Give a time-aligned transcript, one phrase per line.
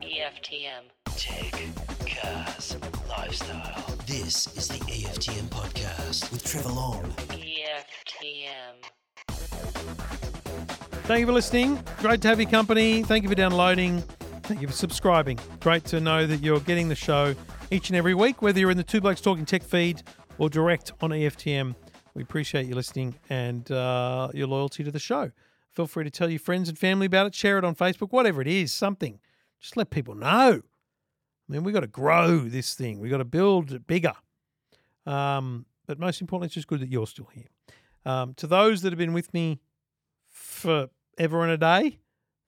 [0.00, 0.84] EFTM.
[1.16, 1.52] Tech,
[2.06, 2.76] cars,
[3.08, 3.96] lifestyle.
[4.06, 7.02] This is the EFTM podcast with Trevor Long.
[7.30, 8.76] EFTM.
[11.06, 11.82] Thank you for listening.
[11.98, 13.02] Great to have your company.
[13.02, 14.02] Thank you for downloading.
[14.44, 15.40] Thank you for subscribing.
[15.58, 17.34] Great to know that you're getting the show
[17.72, 20.04] each and every week, whether you're in the Two Blokes Talking Tech feed
[20.38, 21.74] or direct on EFTM.
[22.14, 25.32] We appreciate you listening and uh, your loyalty to the show.
[25.72, 28.40] Feel free to tell your friends and family about it, share it on Facebook, whatever
[28.40, 29.20] it is, something.
[29.60, 30.62] Just let people know.
[31.48, 32.98] I mean, we've got to grow this thing.
[32.98, 34.14] we've got to build it bigger.
[35.06, 37.48] Um, but most importantly, it's just good that you're still here.
[38.04, 39.60] Um, to those that have been with me
[40.28, 41.98] forever and a day,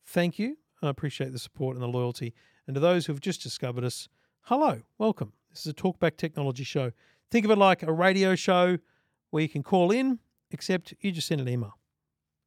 [0.06, 0.56] thank you.
[0.82, 2.34] I appreciate the support and the loyalty.
[2.66, 4.08] And to those who have just discovered us,
[4.42, 5.32] hello, welcome.
[5.50, 6.92] This is a Talkback Technology show.
[7.30, 8.78] Think of it like a radio show
[9.30, 10.18] where you can call in,
[10.50, 11.76] except you just send an email,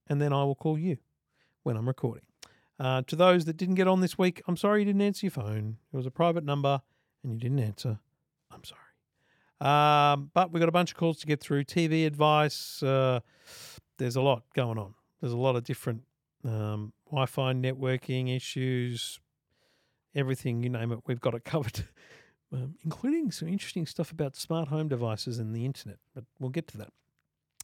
[0.08, 0.98] and then I will call you
[1.64, 2.26] when I'm recording.
[2.80, 5.32] Uh, to those that didn't get on this week, I'm sorry you didn't answer your
[5.32, 5.78] phone.
[5.94, 6.82] It was a private number
[7.24, 8.00] and you didn't answer.
[8.52, 8.80] I'm sorry.
[9.62, 11.64] Um, but we've got a bunch of calls to get through.
[11.64, 12.84] TV advice.
[12.84, 13.22] Uh,
[13.98, 14.96] there's a lot going on.
[15.22, 16.02] There's a lot of different
[16.46, 19.20] um, Wi Fi networking issues,
[20.16, 21.86] everything, you name it, we've got it covered,
[22.52, 25.98] um, including some interesting stuff about smart home devices and the internet.
[26.14, 26.90] But we'll get to that.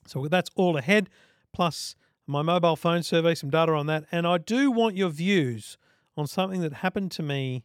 [0.07, 1.09] So that's all ahead,
[1.53, 1.95] plus
[2.29, 4.05] my mobile phone survey, some data on that.
[4.11, 5.77] And I do want your views
[6.15, 7.63] on something that happened to me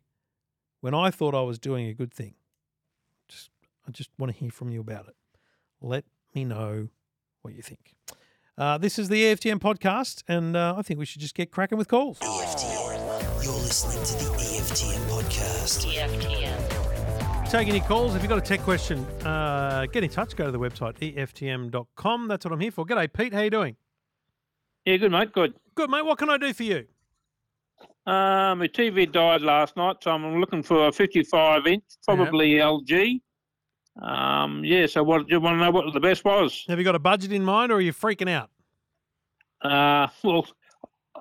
[0.80, 2.34] when I thought I was doing a good thing.
[3.28, 3.50] Just,
[3.86, 5.14] I just want to hear from you about it.
[5.82, 6.88] Let me know
[7.42, 7.94] what you think.
[8.56, 11.76] Uh, this is the EFTM podcast, and uh, I think we should just get cracking
[11.76, 12.18] with calls.
[12.20, 13.44] EFTM.
[13.44, 15.84] You're listening to the EFTM podcast.
[15.92, 17.50] EFTM.
[17.50, 18.14] Taking your calls.
[18.14, 20.34] If you've got a tech question, uh, get in touch.
[20.36, 22.28] Go to the website, EFTM.com.
[22.28, 22.86] That's what I'm here for.
[22.86, 23.34] G'day, Pete.
[23.34, 23.76] How you doing?
[24.84, 25.54] Yeah, good mate, good.
[25.74, 26.04] Good, mate.
[26.04, 26.86] What can I do for you?
[28.06, 33.20] Um, my TV died last night, so I'm looking for a 55 inch, probably LG.
[34.02, 36.64] Um, yeah, so what do you want to know what the best was?
[36.68, 38.50] Have you got a budget in mind, or are you freaking out?
[39.62, 40.46] Uh, well,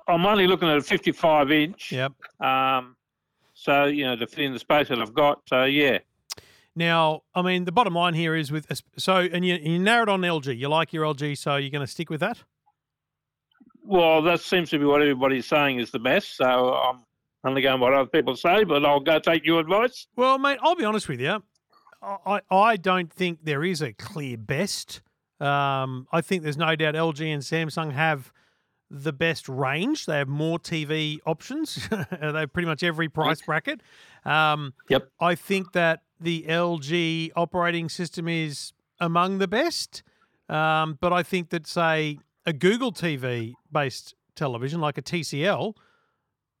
[0.06, 1.92] I'm only looking at a 55 inch.
[1.92, 2.12] Yep.
[2.40, 2.96] Um,
[3.54, 5.40] so you know to fit in the space that I've got.
[5.48, 5.98] So yeah,
[6.76, 8.66] Now, I mean, the bottom line here is with
[8.98, 10.58] so, and you, you narrowed on LG.
[10.58, 12.42] You like your LG, so you're going to stick with that.
[13.84, 16.36] Well, that seems to be what everybody's saying is the best.
[16.36, 17.00] So I'm
[17.44, 20.06] only going what other people say, but I'll go take your advice.
[20.16, 21.42] Well, mate, I'll be honest with you.
[22.02, 25.00] I, I don't think there is a clear best.
[25.40, 28.32] Um, I think there's no doubt LG and Samsung have
[28.90, 30.06] the best range.
[30.06, 31.88] They have more TV options.
[31.90, 33.80] they have pretty much every price bracket.
[34.24, 35.08] Um, Yep.
[35.20, 40.02] I think that the LG operating system is among the best.
[40.48, 45.74] Um, but I think that, say, a Google TV based television like a TCL,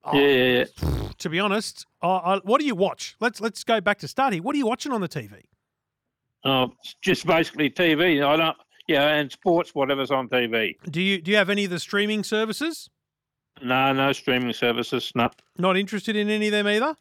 [0.04, 0.64] oh, Yeah,
[1.18, 3.16] to be honest, I, I, what do you watch?
[3.20, 4.42] Let's let's go back to start here.
[4.42, 5.42] What are you watching on the TV?
[6.44, 6.72] Oh,
[7.02, 8.24] just basically TV.
[8.24, 8.56] I don't.
[8.86, 10.74] Yeah, and sports, whatever's on TV.
[10.90, 12.90] Do you do you have any of the streaming services?
[13.62, 15.10] No, no streaming services.
[15.14, 15.30] No.
[15.58, 16.96] Not interested in any of them either.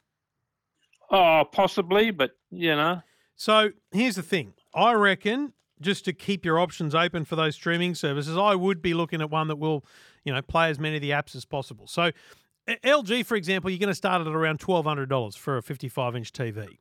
[1.12, 3.02] Oh, possibly, but you know.
[3.36, 4.54] So here's the thing.
[4.74, 8.94] I reckon just to keep your options open for those streaming services, I would be
[8.94, 9.86] looking at one that will,
[10.24, 11.88] you know, play as many of the apps as possible.
[11.88, 12.12] So
[12.68, 16.16] LG, for example, you're going to start at around twelve hundred dollars for a 55
[16.16, 16.80] inch TV,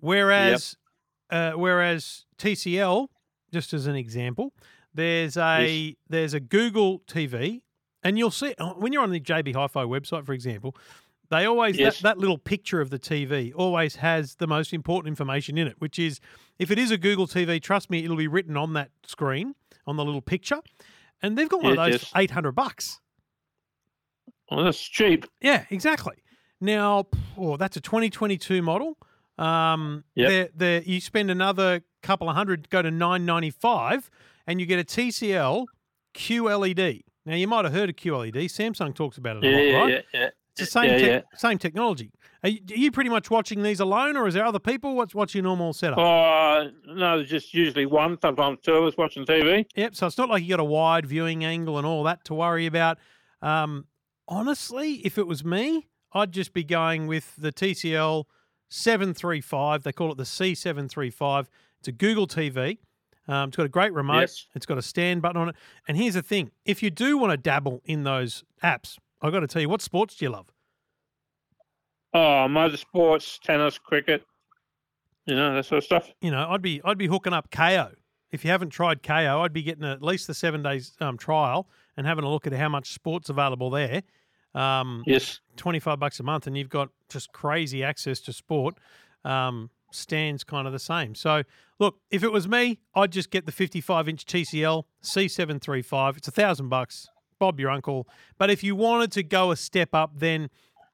[0.00, 0.76] whereas
[1.30, 3.08] uh, whereas TCL,
[3.52, 4.52] just as an example,
[4.94, 7.62] there's a there's a Google TV,
[8.02, 10.76] and you'll see uh, when you're on the JB Hi-Fi website, for example.
[11.32, 11.96] They always Yes.
[11.96, 15.76] that, that little picture of the TV always has the most important information in it,
[15.80, 16.20] which is
[16.58, 19.54] if it is a Google TV, trust me, it'll be written on that screen
[19.86, 20.60] on the little picture,
[21.22, 22.04] and they've got one of those yes.
[22.10, 23.00] for eight hundred bucks.
[24.50, 25.24] Well, that's cheap.
[25.40, 26.16] Yeah, exactly.
[26.60, 27.06] Now,
[27.38, 28.98] oh, that's a 2022 model.
[29.38, 30.28] Um, Yep.
[30.28, 34.10] they're, they're, you spend another couple of hundred, go to 995,
[34.46, 35.64] and you get a TCL
[36.14, 37.00] QLED.
[37.24, 38.34] Now, you might have heard of QLED.
[38.44, 40.04] Samsung talks about it a Yeah, lot, right?
[40.12, 40.28] yeah, yeah.
[40.58, 41.38] It's the same, yeah, tech- yeah.
[41.38, 42.12] same technology.
[42.42, 44.96] Are you, are you pretty much watching these alone, or is there other people?
[44.96, 45.98] What's, what's your normal setup?
[45.98, 49.64] Oh, no, there's just usually one, sometimes two of us watching TV.
[49.76, 49.94] Yep.
[49.94, 52.66] So it's not like you got a wide viewing angle and all that to worry
[52.66, 52.98] about.
[53.40, 53.86] Um,
[54.28, 58.24] honestly, if it was me, I'd just be going with the TCL
[58.68, 59.84] 735.
[59.84, 61.46] They call it the C735.
[61.78, 62.78] It's a Google TV.
[63.28, 64.20] Um, it's got a great remote.
[64.20, 64.46] Yes.
[64.54, 65.54] It's got a Stan button on it.
[65.86, 69.40] And here's the thing: if you do want to dabble in those apps, I've got
[69.40, 70.51] to tell you, what sports do you love?
[72.14, 74.22] Oh, motorsports, tennis, cricket,
[75.26, 76.10] you know, that sort of stuff.
[76.20, 77.92] you know, I'd be I'd be hooking up Kayo.
[78.30, 81.68] If you haven't tried Kayo, I'd be getting at least the seven days um, trial
[81.96, 84.02] and having a look at how much sports available there.
[84.54, 85.40] um, Yes.
[85.56, 88.78] 25 bucks a month and you've got just crazy access to sport,
[89.24, 91.14] um, Stan's kind of the same.
[91.14, 91.42] So,
[91.78, 96.16] look, if it was me, I'd just get the 55 inch TCL C735.
[96.16, 97.08] It's a thousand bucks.
[97.38, 98.08] Bob your uncle.
[98.38, 100.48] But if you wanted to go a step up, then,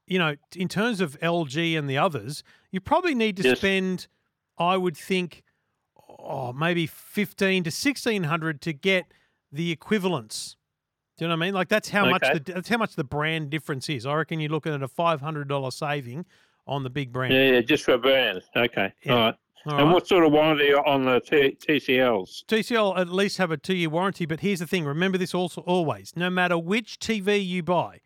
[0.09, 3.59] you know, in terms of LG and the others, you probably need to Yes.
[3.59, 4.09] spend,
[4.59, 5.43] I would think,
[6.19, 9.07] oh, maybe 15 to 1600 to get
[9.53, 10.57] the equivalence.
[11.17, 11.55] Do you know what I mean?
[11.55, 14.07] Like that's how much the that's how much the brand difference is.
[14.07, 16.27] I reckon you're looking at a five hundred dollar saving
[16.67, 17.35] on the big brand.
[17.35, 18.41] Yeah, yeah, just for a brand.
[18.57, 18.93] Okay.
[19.03, 19.13] Yeah.
[19.13, 19.35] All right.
[19.67, 19.95] All and right?
[19.95, 22.45] what sort of warranty on the T- TCLs?
[22.45, 25.63] TCL at least have a two year warranty, but here's the thing: remember this also
[25.63, 26.13] always.
[26.15, 27.99] No matter which TV you buy,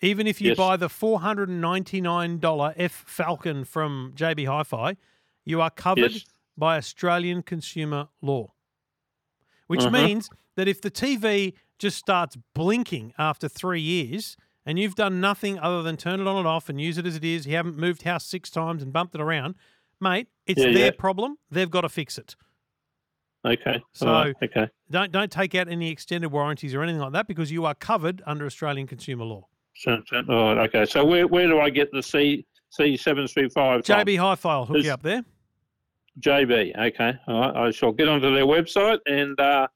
[0.00, 0.56] even if you Yes.
[0.56, 4.96] buy the four hundred and ninety nine dollar F Falcon from JB Hi-Fi,
[5.44, 6.24] you are covered Yes.
[6.56, 8.52] by Australian consumer law,
[9.66, 9.92] which Mhm.
[9.92, 14.36] means that if the TV just starts blinking after three years
[14.66, 17.16] and you've done nothing other than turn it on and off and use it as
[17.16, 19.54] it is, you haven't moved house six times and bumped it around,
[20.00, 20.90] mate, it's Yeah, their yeah.
[20.98, 21.38] problem.
[21.50, 22.36] They've got to fix it.
[23.44, 23.80] Okay.
[23.92, 24.34] So- right.
[24.42, 24.68] Okay.
[24.90, 28.20] Don't don't take out any extended warranties or anything like that because you are covered
[28.26, 29.46] under Australian consumer law.
[29.78, 30.68] So, so, all right.
[30.68, 30.84] Okay.
[30.86, 33.82] So where, where do I get the C C seven three five?
[33.82, 35.24] JB Hi-Fi will hook you up there.
[36.20, 36.76] JB.
[36.76, 37.12] Okay.
[37.28, 37.56] All right.
[37.56, 39.68] I shall get onto their website and uh,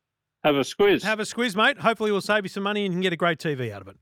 [0.42, 1.04] have a squiz.
[1.04, 1.78] Have a squiz, mate.
[1.78, 3.88] Hopefully, we'll save you some money and you can get a great TV out of
[3.88, 3.96] it.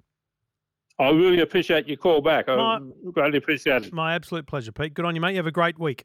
[0.98, 2.48] I really appreciate your call back.
[2.48, 2.80] I My-
[3.12, 3.92] greatly appreciate it.
[3.92, 4.94] My absolute pleasure, Pete.
[4.94, 5.32] Good on you, mate.
[5.32, 6.04] You have a great week.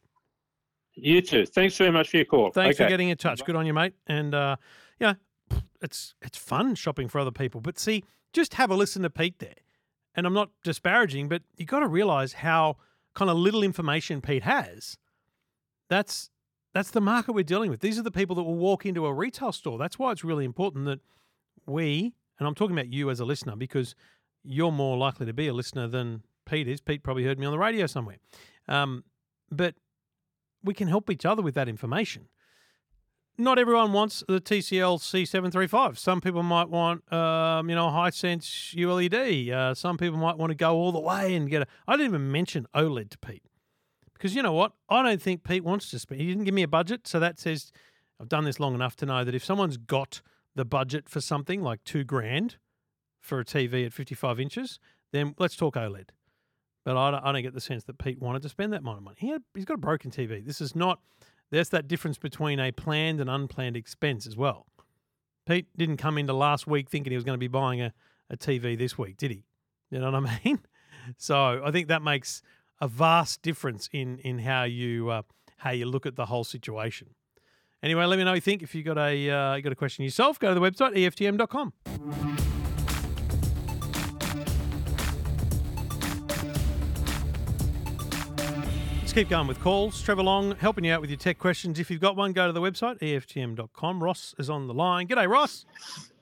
[0.96, 1.46] You too.
[1.46, 2.52] Thanks very much for your call.
[2.52, 2.86] Thanks okay.
[2.86, 3.44] for getting in touch.
[3.44, 3.94] Good on you, mate.
[4.08, 4.58] And uh,
[5.00, 5.16] yeah,
[5.82, 7.62] it's it's fun shopping for other people.
[7.62, 8.04] But see,
[8.34, 9.56] just have a listen to Pete there.
[10.16, 12.78] And I'm not disparaging, but you got to realize how
[13.14, 14.98] kind of little information Pete has.
[15.90, 16.30] That's
[16.74, 17.80] that's the market we're dealing with.
[17.80, 19.78] These are the people that will walk into a retail store.
[19.78, 21.00] That's why it's really important that
[21.66, 23.96] we, and I'm talking about you as a listener, because
[24.44, 26.82] you're more likely to be a listener than Pete is.
[26.82, 28.18] Pete probably heard me on the radio somewhere.
[28.68, 29.06] Um,
[29.50, 29.76] but
[30.64, 32.28] we can help each other with that information.
[33.38, 35.98] Not everyone wants the TCL C735.
[35.98, 39.52] Some people might want, um, you know, a Hisense ULED.
[39.52, 41.68] Uh, some people might want to go all the way and get a.
[41.86, 43.44] I didn't even mention OLED to Pete
[44.14, 44.72] because you know what?
[44.90, 46.22] I don't think Pete wants to spend.
[46.22, 47.74] He didn't give me a budget, so that says
[48.22, 50.22] I've done this long enough to know that if someone's got
[50.56, 52.56] the budget for something like two grand
[53.20, 54.80] for a TV at 55 inches,
[55.12, 56.10] then let's talk OLED.
[56.86, 59.00] But I don't, I don't get the sense that Pete wanted to spend that amount
[59.00, 59.18] of money.
[59.20, 60.46] He had, he's got a broken TV.
[60.46, 61.00] This is not.
[61.56, 64.66] There's that difference between a planned and unplanned expense as well.
[65.46, 67.94] Pete didn't come into last week thinking he was going to be buying a,
[68.30, 69.46] a TV this week, did he?
[69.90, 70.60] You know what I mean?
[71.18, 72.42] So I think that makes
[72.82, 75.22] a vast difference in in how you uh,
[75.58, 77.10] how you look at the whole situation.
[77.84, 78.64] Anyway, let me know what you think.
[78.64, 82.55] If you got a uh, you got a question yourself, go to the website eftm.com.
[89.16, 90.02] keep going with calls.
[90.02, 91.80] Trevor Long helping you out with your tech questions.
[91.80, 94.04] If you've got one, go to the website eftm.com.
[94.04, 95.08] Ross is on the line.
[95.08, 95.66] G'day, Ross.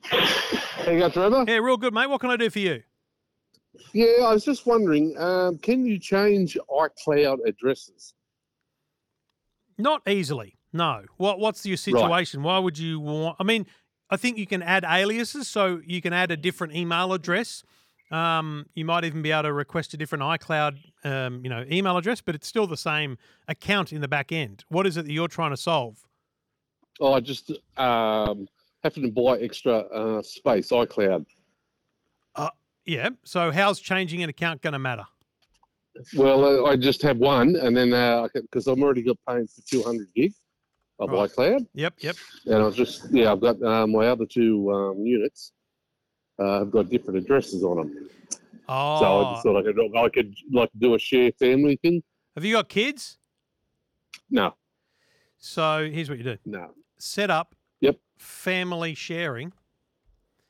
[0.02, 1.44] How you go, Trevor?
[1.48, 2.06] Yeah, real good, mate.
[2.08, 2.84] What can I do for you?
[3.92, 8.14] Yeah, I was just wondering, um, can you change iCloud addresses?
[9.76, 10.56] Not easily.
[10.72, 11.02] No.
[11.16, 12.44] What What's your situation?
[12.44, 13.38] Why would you want?
[13.40, 13.66] I mean,
[14.08, 17.64] I think you can add aliases, so you can add a different email address.
[18.14, 21.96] Um, you might even be able to request a different iCloud, um, you know, email
[21.96, 23.18] address, but it's still the same
[23.48, 24.64] account in the back end.
[24.68, 25.98] What is it that you're trying to solve?
[27.00, 28.46] Oh, I just um,
[28.84, 31.26] having to buy extra uh, space, iCloud.
[32.86, 33.08] Yeah.
[33.24, 35.06] So how's changing an account going to matter?
[36.14, 37.90] Well, uh, I just have one, and then
[38.34, 40.34] because I'm already got paying for 200 gig
[40.98, 41.30] of Right.
[41.30, 41.94] iCloud, Yep.
[42.00, 42.16] Yep.
[42.44, 45.53] and I was just yeah, I've got uh, my other two um, units.
[46.38, 48.10] Uh, I've got different addresses on them,
[48.68, 48.98] Oh.
[49.00, 52.02] so I just thought I could I could like do a share family thing.
[52.34, 53.18] have you got kids?
[54.30, 54.54] No,
[55.38, 57.54] So here's what you do: no, set up.
[57.80, 57.98] Yep.
[58.18, 59.52] Family sharing.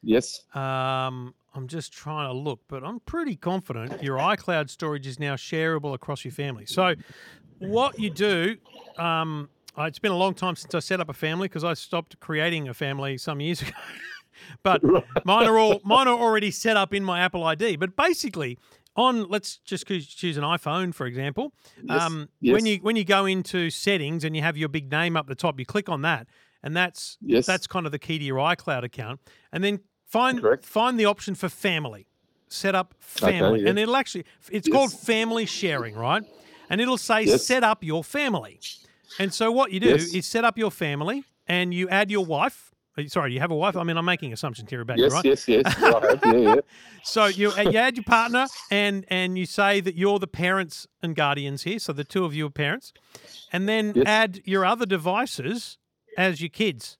[0.02, 5.18] yes, Um, I'm just trying to look, but I'm pretty confident your iCloud storage is
[5.18, 6.66] now shareable across your family.
[6.66, 6.94] So,
[7.58, 8.56] what you do,
[8.98, 11.74] um, uh, it's been a long time since I set up a family because I
[11.74, 13.72] stopped creating a family some years ago.
[14.62, 14.82] But
[15.24, 17.76] mine are all mine are already set up in my Apple ID.
[17.76, 18.58] But basically,
[18.96, 21.52] on let's just choose an iPhone for example.
[21.82, 22.54] Yes, Um, yes.
[22.54, 25.34] When you when you go into settings and you have your big name up the
[25.34, 26.26] top, you click on that,
[26.62, 29.20] and that's yes, that's kind of the key to your iCloud account.
[29.52, 30.64] And then find Correct.
[30.64, 32.06] find the option for family.
[32.48, 33.62] Set up family.
[33.62, 33.70] yeah.
[33.70, 36.22] And it'll actually it's called family sharing, right?
[36.70, 38.60] And it'll say set up your family.
[39.18, 42.72] And so what you do is set up your family and you add your wife
[42.96, 43.76] Uh, Sorry, you have a wife.
[43.76, 45.24] I mean, I'm making assumptions here about you, right?
[45.24, 45.72] yes, yes.
[45.74, 46.20] Have.
[46.24, 46.54] Yeah, yeah.
[47.02, 50.86] So you uh, you add your partner, and and you say that you're the parents
[51.02, 51.78] and guardians here.
[51.78, 52.92] So the two of you are parents,
[53.52, 54.04] and then Yes.
[54.06, 55.76] add your other devices
[56.16, 56.96] as your kids,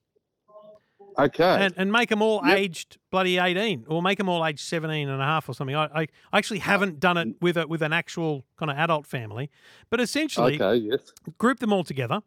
[1.19, 1.43] Okay.
[1.65, 2.59] and and make them all Yep.
[2.59, 5.77] aged bloody 18, or make them all aged 17 and a half or something.
[5.77, 6.01] I I,
[6.33, 9.49] I actually haven't done it with a with an actual kind of adult family,
[9.91, 10.77] but essentially okay.
[10.77, 11.13] Yes.
[11.39, 12.21] group them all together.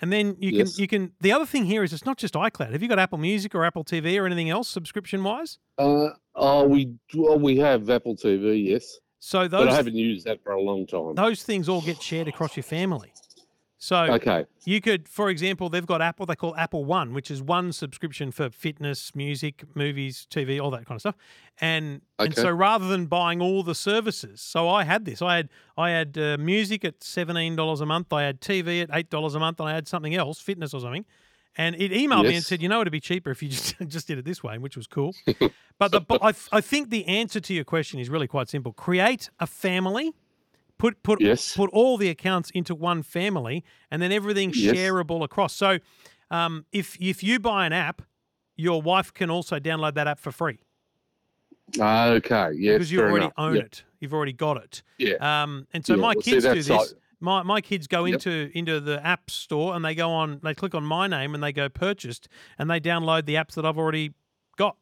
[0.00, 0.74] And then you Yes.
[0.74, 2.72] can you can the other thing here is it's not just iCloud.
[2.72, 5.58] Have you got Apple Music or Apple TV or anything else subscription wise?
[5.78, 8.66] Uh, oh, we well, we have Apple TV.
[8.68, 11.14] Yes, So those but I haven't used that for a long time.
[11.16, 13.12] those things all get shared across your family.
[13.82, 14.44] So Okay.
[14.64, 16.26] you could, for example, they've got Apple.
[16.26, 20.84] They call Apple One, which is one subscription for fitness, music, movies, TV, all that
[20.84, 21.16] kind of stuff.
[21.62, 25.22] And and so rather than buying all the services, so I had this.
[25.22, 28.12] I had I had uh, music at seventeen dollars a month.
[28.12, 30.80] I had TV at eight dollars a month, and I had something else, fitness or
[30.82, 31.06] something.
[31.56, 34.06] And it emailed me and said, you know, it'd be cheaper if you just just
[34.06, 35.14] did it this way, which was cool.
[35.78, 38.74] but the I, I think the answer to your question is really quite simple.
[38.74, 40.12] Create a family.
[40.80, 41.54] Put put Yes.
[41.54, 44.74] put all the accounts into one family, and then everything's Yes.
[44.74, 45.52] shareable across.
[45.54, 45.78] So,
[46.30, 48.00] um, if if you buy an app,
[48.56, 50.58] your wife can also download that app for free
[51.78, 52.52] Okay.
[52.56, 52.74] Yes.
[52.74, 53.32] because you already enough.
[53.36, 53.62] own yeah.
[53.62, 53.84] it.
[54.00, 54.82] You've already got it.
[54.98, 55.14] Yeah.
[55.42, 56.68] Um, and so Yeah, my well, see, kids do this.
[56.70, 56.88] like-
[57.22, 58.14] My my kids go Yep.
[58.14, 60.40] into into the app store and they go on.
[60.42, 62.26] They click on my name and they go purchased
[62.58, 64.14] and they download the apps that I've already
[64.56, 64.76] got.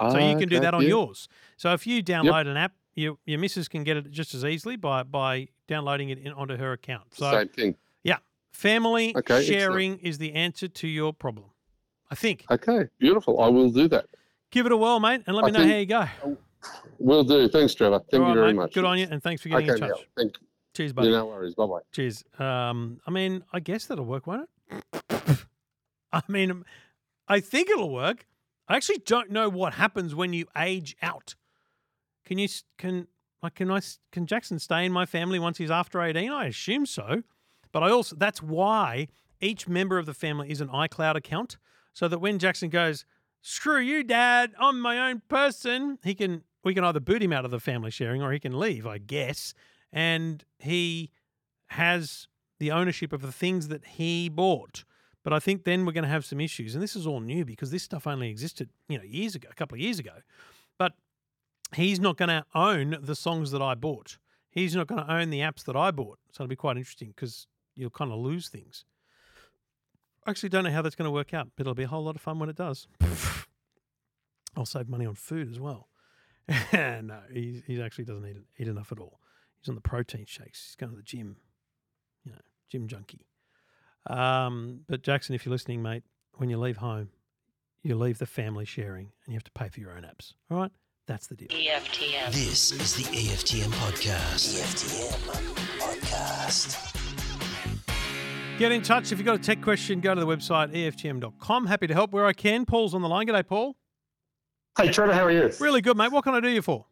[0.00, 0.88] So you can do that on yeah.
[0.88, 1.28] yours.
[1.56, 4.76] So if you download an app, your your missus can get it just as easily
[4.76, 7.14] by by downloading it in, onto her account.
[7.14, 7.76] So Same thing.
[8.04, 8.18] Yeah,
[8.52, 9.46] family Okay, excellent.
[9.46, 11.46] sharing is the answer to your problem.
[12.10, 12.44] I think.
[12.50, 12.88] Okay.
[12.98, 13.40] Beautiful.
[13.40, 14.04] I will do that.
[14.50, 16.04] Give it a whirl, mate, and let me I know how you go.
[16.98, 17.48] Will do.
[17.48, 18.00] Thanks, Trevor.
[18.10, 18.56] Thank All you very mate.
[18.56, 18.74] much.
[18.74, 19.82] Good on you, and thanks for getting Okay.
[19.82, 20.06] in Now, touch.
[20.16, 20.36] thank
[20.74, 20.94] Cheers, you.
[20.94, 21.10] buddy.
[21.10, 21.54] No worries.
[21.54, 21.80] Bye bye.
[21.92, 22.22] Cheers.
[22.38, 24.84] Um, I mean, I guess that'll work, won't it?
[26.12, 26.64] I mean,
[27.28, 28.26] I think it'll work.
[28.68, 31.34] I actually don't know what happens when you age out.
[32.24, 32.48] Can you
[32.78, 33.06] can
[33.42, 36.30] like can I can Jackson stay in my family once he's after eighteen?
[36.30, 37.22] I assume so,
[37.72, 39.08] but I also that's why
[39.40, 41.56] each member of the family is an iCloud account,
[41.92, 43.04] so that when Jackson goes,
[43.40, 47.44] "Screw you, Dad, I'm my own person," he can we can either boot him out
[47.44, 49.52] of the family sharing or he can leave, I guess,
[49.92, 51.10] and he
[51.68, 52.28] has
[52.60, 54.84] the ownership of the things that he bought.
[55.24, 57.44] But I think then we're going to have some issues, and this is all new
[57.44, 60.12] because this stuff only existed, you know, years ago, a couple of years ago.
[61.74, 64.18] He's not going to own the songs that I bought.
[64.50, 66.18] He's not going to own the apps that I bought.
[66.32, 68.84] So it'll be quite interesting because you'll kind of lose things.
[70.26, 72.04] I actually don't know how that's going to work out, but it'll be a whole
[72.04, 72.86] lot of fun when it does.
[74.56, 75.88] I'll save money on food as well.
[76.72, 79.20] no, he, he actually doesn't eat, eat enough at all.
[79.60, 80.66] He's on the protein shakes.
[80.66, 81.36] He's going to the gym,
[82.24, 82.38] you know,
[82.68, 83.26] gym junkie.
[84.06, 86.02] Um, but Jackson, if you're listening, mate,
[86.34, 87.10] when you leave home,
[87.82, 90.34] you leave the family sharing and you have to pay for your own apps.
[90.50, 90.72] All right?
[91.06, 91.48] That's the deal.
[91.48, 92.32] EFTM.
[92.32, 94.60] This is the EFTM podcast.
[94.60, 95.18] EFTM
[95.80, 96.98] podcast.
[98.58, 99.10] Get in touch.
[99.10, 101.66] If you've got a tech question, go to the website EFTM.com.
[101.66, 102.64] Happy to help where I can.
[102.64, 103.26] Paul's on the line.
[103.26, 103.76] G'day, Paul.
[104.78, 105.50] Hey Trevor, how are you?
[105.60, 106.12] Really good, mate.
[106.12, 106.86] What can I do you for?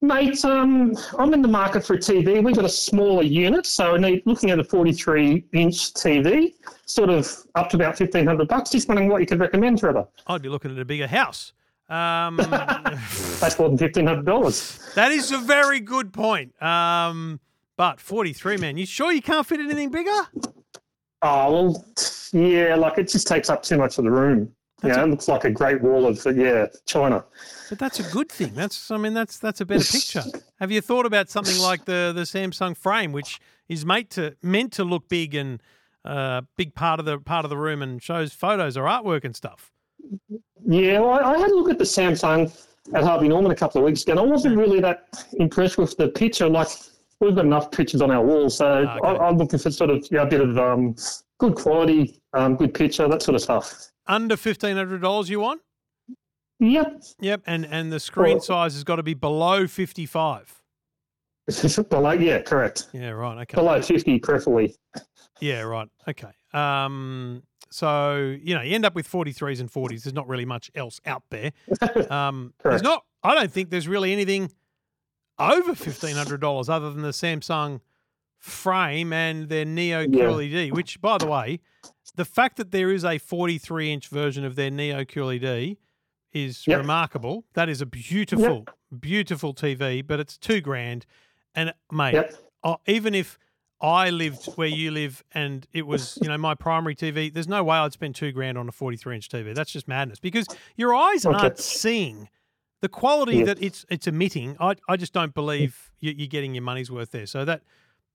[0.00, 2.42] Mate, um, I'm in the market for a TV.
[2.42, 6.54] We've got a smaller unit, so I need looking at a 43 inch TV,
[6.86, 8.70] sort of up to about 1500 bucks.
[8.70, 10.08] Just wondering what you could recommend, Trevor.
[10.26, 11.52] I'd be looking at a bigger house.
[11.88, 12.36] Um,
[13.40, 14.94] That's more than $1,500.
[14.94, 16.60] that is a very good point.
[16.62, 17.40] Um,
[17.76, 20.10] but 43, man, you sure you can't fit anything bigger?
[21.22, 21.84] Oh, well,
[22.32, 24.50] yeah, like it just takes up too much of the room.
[24.80, 27.24] That's yeah, a- it looks like a great wall of, yeah, China.
[27.68, 28.54] But that's a good thing.
[28.54, 30.24] That's I mean that's that's a better picture.
[30.58, 34.72] Have you thought about something like the the Samsung frame, which is made to meant
[34.74, 35.62] to look big and
[36.04, 39.34] uh, big part of the part of the room and shows photos or artwork and
[39.36, 39.71] stuff?
[40.64, 42.52] Yeah, well, I, had a look at the Samsung
[42.94, 45.96] at Harvey Norman a couple of weeks ago, and I wasn't really that impressed with
[45.96, 46.48] the picture.
[46.48, 46.68] Like,
[47.20, 49.08] we've got enough pictures on our wall, so Ah, okay.
[49.08, 50.94] I, I'm looking for sort of yeah, a bit of um,
[51.38, 53.88] good quality, um, good picture, that sort of stuff.
[54.06, 55.60] Under fifteen hundred dollars, you want?
[56.60, 57.02] Yep.
[57.20, 60.62] Yep, and and the screen Well- size has got to be below fifty five.
[61.90, 62.88] below, yeah, correct.
[62.92, 63.38] Yeah, right.
[63.42, 63.56] Okay.
[63.56, 64.76] Below 50, preferably.
[65.40, 65.88] Yeah, right.
[66.06, 66.30] Okay.
[66.54, 70.04] Um, so you know, you end up with forty threes and forties.
[70.04, 71.52] There's not really much else out there.
[72.10, 73.04] Um, there's not.
[73.22, 74.50] I don't think there's really anything
[75.38, 77.80] over fifteen hundred dollars other than the Samsung
[78.38, 80.06] frame and their Neo Yeah.
[80.24, 80.72] QLED.
[80.72, 81.60] Which, by the way,
[82.16, 85.76] the fact that there is a forty-three inch version of their Neo QLED
[86.32, 86.78] is Yep.
[86.78, 87.44] remarkable.
[87.54, 88.66] That is a beautiful,
[88.98, 91.06] beautiful TV, but it's two grand.
[91.54, 92.34] And mate, Yep.
[92.64, 93.38] oh, even if
[93.82, 97.32] I lived where you live, and it was you know my primary TV.
[97.32, 99.54] There's no way I'd spend two grand on a 43 inch TV.
[99.54, 100.46] That's just madness because
[100.76, 101.36] your eyes Okay.
[101.36, 102.28] aren't seeing
[102.80, 103.44] the quality Yeah.
[103.46, 104.56] that it's it's emitting.
[104.60, 107.26] I I just don't believe you, you're getting your money's worth there.
[107.26, 107.62] So that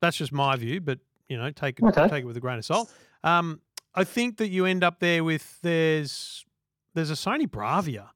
[0.01, 2.07] that's just my view, but you know take it Okay.
[2.07, 2.91] take it with a grain of salt.
[3.23, 3.59] Um,
[3.93, 6.45] I think that you end up there with there's
[6.93, 8.09] there's a Sony Bravia,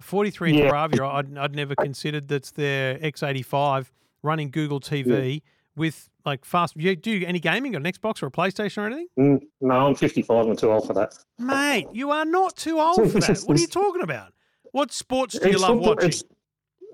[0.00, 0.70] 43 inch Yeah.
[0.70, 1.06] Bravia.
[1.12, 3.90] I'd, I'd never considered that's their X85
[4.22, 5.42] running Google TV
[5.78, 6.74] with like fast.
[6.76, 9.08] You do any gaming on an Xbox or a PlayStation or anything?
[9.18, 10.46] Mm, No, I'm 55.
[10.46, 11.14] I'm too old for that.
[11.38, 13.38] Mate, you are not too old for that.
[13.46, 14.32] What are you talking about?
[14.72, 16.22] What sports do you It's love football- watching?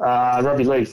[0.04, 0.88] Uh, rugby league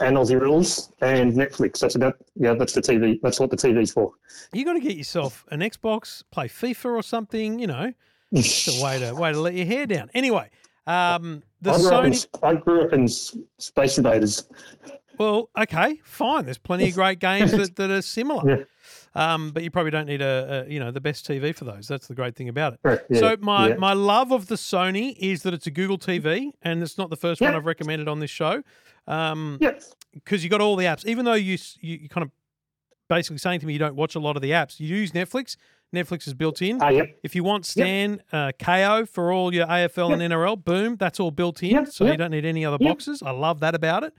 [0.00, 1.78] and Aussie rules and Netflix.
[1.78, 2.54] That's about yeah.
[2.54, 3.18] That's the TV.
[3.22, 4.12] That's what the TV's for.
[4.52, 7.58] You got to get yourself an Xbox, play FIFA or something.
[7.60, 7.92] You know,
[8.32, 10.10] it's a way to way to let your hair down.
[10.14, 10.50] Anyway,
[10.88, 12.26] um, the I up in, Sony.
[12.42, 14.48] I grew up in Space Invaders.
[15.20, 16.46] Well, okay, fine.
[16.46, 18.48] There's plenty of great games that, that are similar.
[18.48, 18.64] Yeah.
[19.14, 21.86] Um, but you probably don't need a, a you know the best TV for those.
[21.86, 22.80] That's the great thing about it.
[22.82, 23.74] Correct, yeah, so my yeah.
[23.74, 27.18] my love of the Sony is that it's a Google TV, and it's not the
[27.18, 28.62] first one I've recommended on this show.
[29.06, 29.72] Um, Yeah.
[30.14, 31.04] because you got all the apps.
[31.04, 32.30] Even though you, you you kind of
[33.10, 35.56] basically saying to me you don't watch a lot of the apps, you use Netflix.
[35.94, 36.80] Netflix is built in.
[36.80, 37.18] Ah, yep.
[37.22, 41.32] If you want Stan uh, Kayo for all your AFL and NRL, boom, that's all
[41.32, 41.70] built in.
[41.70, 42.88] Yep, So you don't need any other Yep.
[42.88, 43.22] boxes.
[43.22, 44.14] I love that about it.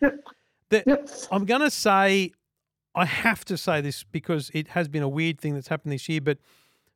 [0.71, 1.09] The- Yep.
[1.31, 2.31] I'm going to say,
[2.95, 6.09] I have to say this because it has been a weird thing that's happened this
[6.09, 6.39] year, but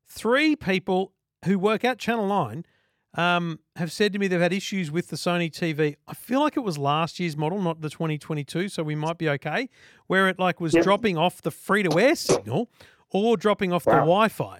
[0.09, 1.13] three people
[1.45, 2.65] who work at Channel 9
[3.17, 5.95] um, have said to me they've had issues with the Sony TV.
[6.07, 9.29] I feel like it was last year's model, not the 2022, so we might be
[9.29, 9.69] okay,
[10.07, 10.83] where it like was Yep.
[10.83, 12.69] dropping off the free to air signal
[13.11, 14.59] or dropping off the Wi Fi.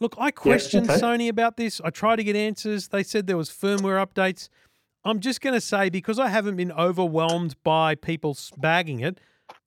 [0.00, 1.00] Look, I questioned okay.
[1.00, 1.80] Sony about this.
[1.84, 2.88] I tried to get answers.
[2.88, 4.48] They said there was firmware updates.
[5.04, 9.20] I'm just going to say because I haven't been overwhelmed by people bagging it,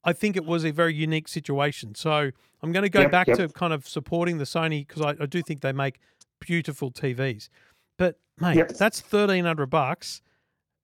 [0.03, 1.93] I think it was a very unique situation.
[1.95, 2.31] So
[2.63, 3.37] I'm going to go Yep, back yep.
[3.37, 5.99] to kind of supporting the Sony because I, I do think they make
[6.39, 7.49] beautiful TVs.
[7.97, 8.69] But mate, Yep.
[8.77, 10.21] that's thirteen hundred bucks.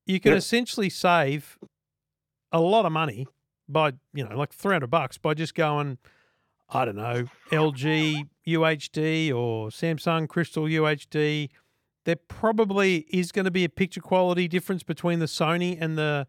[0.05, 1.57] You can essentially save
[2.51, 3.25] a lot of money
[3.67, 5.98] by you know like three hundred bucks by just going.
[6.69, 11.50] I don't know, LG UHD or Samsung Crystal UHD.
[12.05, 16.27] There probably is going to be a picture quality difference between the Sony and the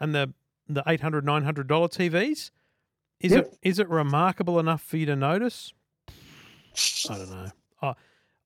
[0.00, 0.32] and the
[0.68, 2.50] the 800 900 dollar TVs.
[3.20, 3.44] Is Yep.
[3.44, 5.72] it is it remarkable enough for you to notice?
[7.08, 7.50] I don't know.
[7.82, 7.86] I,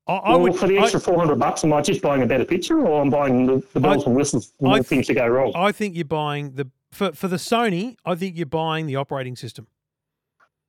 [0.08, 2.26] I, I well, would for the I- extra 400 bucks, am I just buying a
[2.26, 5.26] better picture or I'm buying the, the bells and whistles more th- things to go
[5.26, 5.52] wrong?
[5.54, 7.96] I think you're buying the for for the Sony.
[8.04, 9.66] I think you're buying the operating system.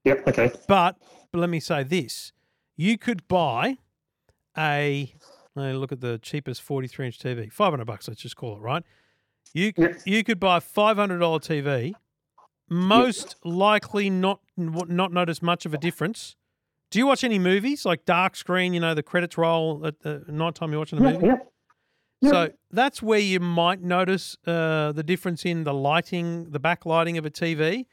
[0.05, 0.27] Yep.
[0.29, 0.51] Okay.
[0.67, 0.97] But,
[1.31, 2.31] but let me say this:
[2.77, 3.77] you could buy
[4.57, 5.13] a.
[5.57, 8.07] look at the cheapest 43 inch TV, 500 bucks.
[8.07, 8.83] Let's just call it right.
[9.53, 9.97] You Yep.
[10.05, 11.93] you could buy a 500 dollar TV.
[12.69, 16.35] Most likely not not notice much of a difference.
[16.91, 18.73] Do you watch any movies like dark screen?
[18.73, 21.27] You know the credits roll at the night time you're watching a movie.
[22.23, 27.25] So that's where you might notice uh, the difference in the lighting, the backlighting of
[27.25, 27.85] a TV.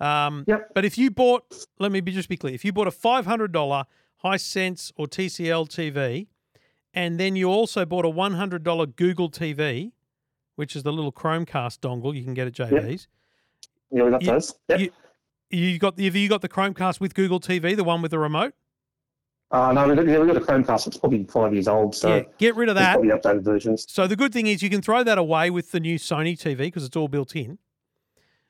[0.00, 0.70] Um, Yep.
[0.74, 1.44] But if you bought,
[1.78, 3.84] let me be just be clear, if you bought a five hundred dollar
[4.24, 6.28] Hisense or TCL TV,
[6.94, 9.92] and then you also bought a one hundred dollar Google TV,
[10.56, 13.08] which is the little Chromecast dongle you can get at JB's.
[13.90, 14.54] Yeah, we got You- those.
[14.68, 14.80] Yep.
[14.80, 14.90] you-
[15.50, 18.18] You got the have you got the Chromecast with Google TV, the one with the
[18.18, 18.54] remote?
[19.50, 20.86] uh, no, we got, yeah, we got a Chromecast.
[20.86, 22.94] It's probably five years old, so yeah, get rid of that.
[22.94, 23.84] probably updated versions.
[23.90, 26.56] So the good thing is you can throw that away with the new Sony TV
[26.56, 27.58] because it's all built in.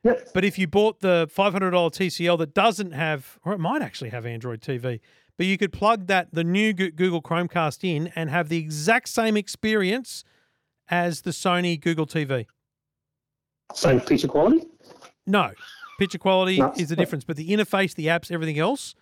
[0.05, 0.28] Yep.
[0.33, 4.24] But if you bought the $500 TCL that doesn't have, or it might actually have
[4.26, 5.00] Android TV,
[5.42, 9.09] but you could plug that the new Goo- Google Chromecast in and have the exact
[9.09, 10.22] same experience
[10.88, 12.46] as the Sony Google TV.
[13.74, 14.64] Same picture quality.
[15.26, 15.50] No,
[15.98, 16.72] picture quality No.
[16.76, 18.94] is the difference, but the interface, the apps, everything else.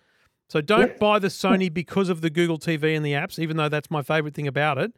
[0.49, 0.99] So don't Yep.
[0.99, 4.01] buy the Sony because of the Google TV and the apps, even though that's my
[4.01, 4.93] favorite thing about it.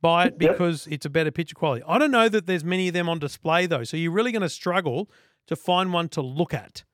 [0.00, 0.52] Buy it Yep.
[0.52, 1.82] because it's a better picture quality.
[1.88, 4.42] I don't know that there's many of them on display though, so you're really going
[4.42, 5.10] to struggle
[5.48, 6.84] to find one to look at.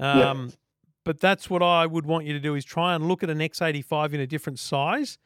[0.00, 0.52] Um,
[1.04, 3.38] But that's what I would want you to do is try and look at an
[3.38, 5.18] X85 in a different size.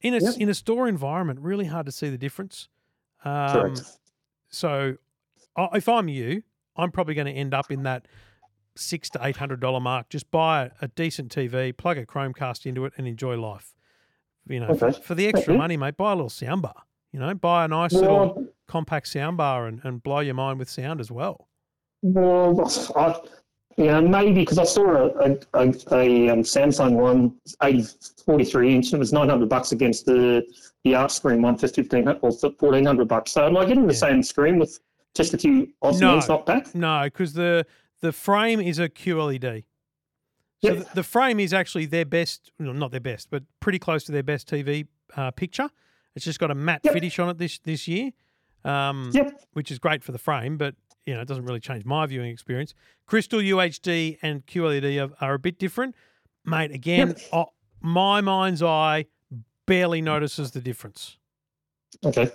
[0.00, 0.34] In a Yep.
[0.38, 2.68] in a store environment, really hard to see the difference.
[3.24, 3.82] Um, Correct.
[4.48, 4.96] so,
[5.56, 6.42] I- if I'm you,
[6.76, 8.06] I'm probably going to end up in that
[8.76, 10.08] six to eight hundred dollar mark.
[10.10, 13.72] Just buy a, decent TV, plug a Chromecast into it, and enjoy life.
[14.46, 15.00] You know, for, Okay.
[15.00, 16.74] for the extra money, mate, buy a little soundbar.
[17.12, 20.68] You know, buy a nice little Well, compact soundbar and, and blow your mind with
[20.68, 21.48] sound as well.
[22.02, 22.60] well,
[22.96, 23.14] I,
[23.76, 27.84] yeah, maybe because I saw a, a, a, a um, Samsung one, 80,
[28.24, 30.42] 43 inch, and it was 900 bucks against the
[30.84, 33.32] the art screen one for 15 or 1400 bucks.
[33.32, 33.98] So am I getting the Yeah.
[33.98, 34.78] same screen with
[35.14, 36.20] just a few Aussie No.
[36.28, 36.74] knocked back?
[36.74, 37.66] No, because the
[38.00, 39.64] the frame is a QLED.
[40.62, 40.78] So Yep.
[40.78, 44.12] the, the frame is actually their best, well, not their best, but pretty close to
[44.12, 45.68] their best TV uh, picture.
[46.14, 46.92] It's just got a matte Yep.
[46.94, 48.12] finish on it this this year,
[48.64, 49.40] um, Yep.
[49.54, 50.74] which is great for the frame, but
[51.06, 52.74] you know it doesn't really change my viewing experience.
[53.06, 55.94] Crystal UHD and QLED are, are a bit different,
[56.44, 56.70] mate.
[56.70, 57.18] Again, Yep.
[57.32, 57.46] oh,
[57.80, 59.06] my mind's eye
[59.66, 61.18] barely notices the difference.
[62.04, 62.30] Okay.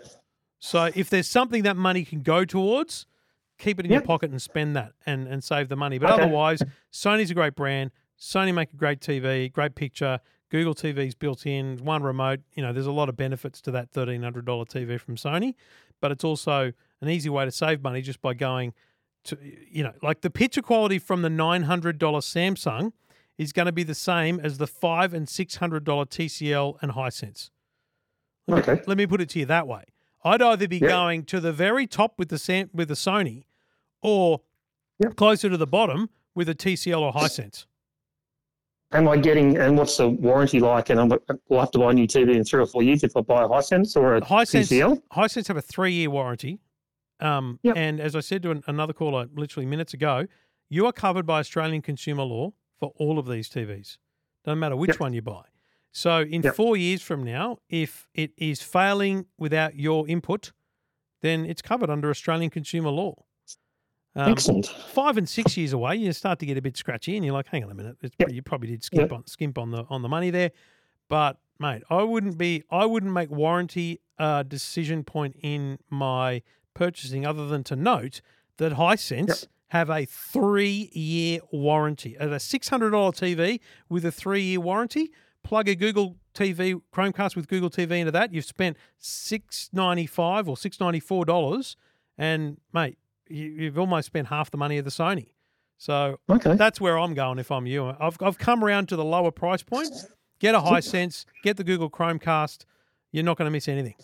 [0.60, 3.06] So if there's something that money can go towards,
[3.58, 5.98] keep it in your pocket and spend that and, and save the money.
[5.98, 6.24] But Okay.
[6.24, 7.92] otherwise, Sony's a great brand.
[8.20, 10.20] Sony make a great TV, great picture.
[10.50, 12.40] Google TV's built in, one remote.
[12.56, 15.54] You know, there's a lot of benefits to that thirteen hundred dollar TV from Sony,
[16.02, 18.74] but it's also an easy way to save money just by going
[19.26, 19.38] to
[19.70, 22.94] you know, like the picture quality from the nine hundred dollar Samsung
[23.38, 26.94] is going to be the same as the five and six hundred dollar TCL and
[26.94, 27.50] Hisense.
[28.48, 28.82] Let me, Okay.
[28.88, 29.84] let me put it to you that way.
[30.24, 30.88] I'd either be Yeah.
[30.90, 33.44] going to the very top with the Sam, with the Sony,
[34.02, 34.42] or
[35.00, 35.16] Yep.
[35.16, 37.66] closer to the bottom with a TCL or Hisense.
[38.92, 40.90] Am I getting, and what's the warranty like?
[40.90, 41.10] And I'm,
[41.48, 43.44] will have to buy a new TV in three or four years if I buy
[43.44, 45.02] a Hisense or a Hisense, TCL?
[45.14, 46.60] Hisense have a three year warranty.
[47.20, 47.78] Um, Yep.
[47.78, 50.26] And as I said to an, another caller literally minutes ago,
[50.70, 53.98] you are covered by Australian consumer law for all of these TVs.
[54.46, 55.00] Doesn't matter which Yep.
[55.00, 55.44] one you buy.
[55.92, 56.56] So in Yep.
[56.56, 60.52] four years from now, if it is failing without your input,
[61.22, 63.16] then it's covered under Australian consumer law.
[64.16, 64.66] Um, Excellent.
[64.68, 67.48] five and six years away, you start to get a bit scratchy, and you're like,
[67.48, 68.32] "Hang on a minute, it's, Yep.
[68.32, 70.52] you probably did skimp on skimp on the on the money there."
[71.10, 76.42] But mate, I wouldn't be, I wouldn't make warranty a decision point in my
[76.80, 78.22] purchasing, other than to note
[78.58, 84.12] that Hisense have a three year warranty at a six hundred dollar TV with a
[84.12, 85.12] three year warranty.
[85.44, 90.80] Plug a Google TV Chromecast with Google TV into that, you've spent 695 or six
[90.80, 91.76] ninety four dollars,
[92.18, 92.98] and mate,
[93.30, 95.28] you, you've almost spent half the money of the Sony.
[95.78, 96.56] So Okay.
[96.56, 97.94] that's where I'm going if I'm you.
[98.00, 99.90] I've, I've come around to the lower price point.
[100.40, 102.66] Get a Hisense, get the Google Chromecast.
[103.12, 103.96] You're not going to miss anything.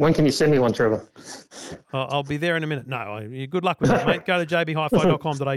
[0.00, 1.06] When can you send me one, Trevor?
[1.92, 2.86] I'll, I'll be there in a minute.
[2.86, 4.24] No, I- good luck with that, mate.
[4.24, 5.52] Go to jbhifi.com.au.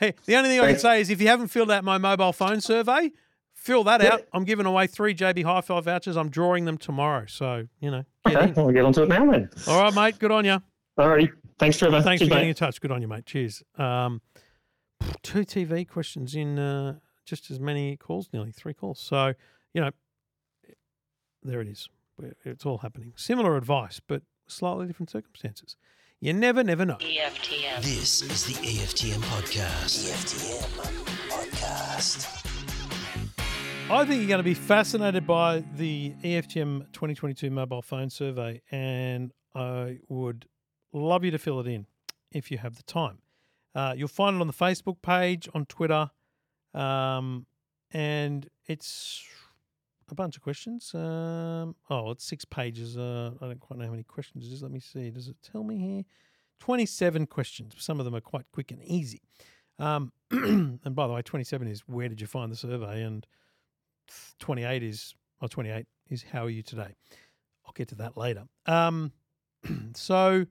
[0.00, 2.32] hey, the only thing I can say is if you haven't filled out my mobile
[2.32, 3.12] phone survey,
[3.54, 4.22] fill that out.
[4.32, 6.16] I'm giving away three JB Hi-Fi vouchers.
[6.16, 7.26] I'm drawing them tomorrow.
[7.28, 8.58] So, you know, get Okay, in.
[8.58, 9.48] I'll get onto it now then.
[9.68, 10.18] All right, mate.
[10.18, 10.60] Good on you.
[10.98, 11.30] Alrighty.
[11.60, 12.02] Thanks, Trevor.
[12.02, 12.50] Thanks Cheers, for getting mate.
[12.50, 12.80] in touch.
[12.80, 13.26] Good on you, mate.
[13.26, 13.62] Cheers.
[13.78, 14.22] Um,
[15.22, 18.98] two TV questions in uh, just as many calls, nearly three calls.
[18.98, 19.34] So,
[19.72, 19.90] you know,
[21.42, 21.88] there it is.
[22.44, 23.12] It's all happening.
[23.16, 25.76] Similar advice, but slightly different circumstances.
[26.20, 26.98] You never, never know.
[27.00, 27.82] EFTM.
[27.82, 30.08] This is the EFTM podcast.
[30.08, 30.62] EFTM
[31.28, 32.48] podcast.
[33.90, 39.32] I think you're going to be fascinated by the EFTM 2022 mobile phone survey, and
[39.54, 40.46] I would
[40.92, 41.86] love you to fill it in
[42.30, 43.18] if you have the time.
[43.74, 46.10] Uh, you'll find it on the Facebook page, on Twitter,
[46.72, 47.46] um,
[47.90, 49.24] and it's
[50.12, 50.94] a bunch of questions.
[50.94, 52.96] Um, oh, it's six pages.
[52.96, 54.62] Uh, I don't quite know how many questions it is.
[54.62, 55.10] Let me see.
[55.10, 56.02] Does it tell me here?
[56.60, 57.74] 27 questions.
[57.78, 59.22] Some of them are quite quick and easy.
[59.78, 63.02] Um, and by the way, 27 is where did you find the survey?
[63.02, 63.26] And
[64.38, 66.94] 28 is, or 28 is how are you today?
[67.66, 68.44] I'll get to that later.
[68.66, 69.12] Um,
[69.94, 70.46] so,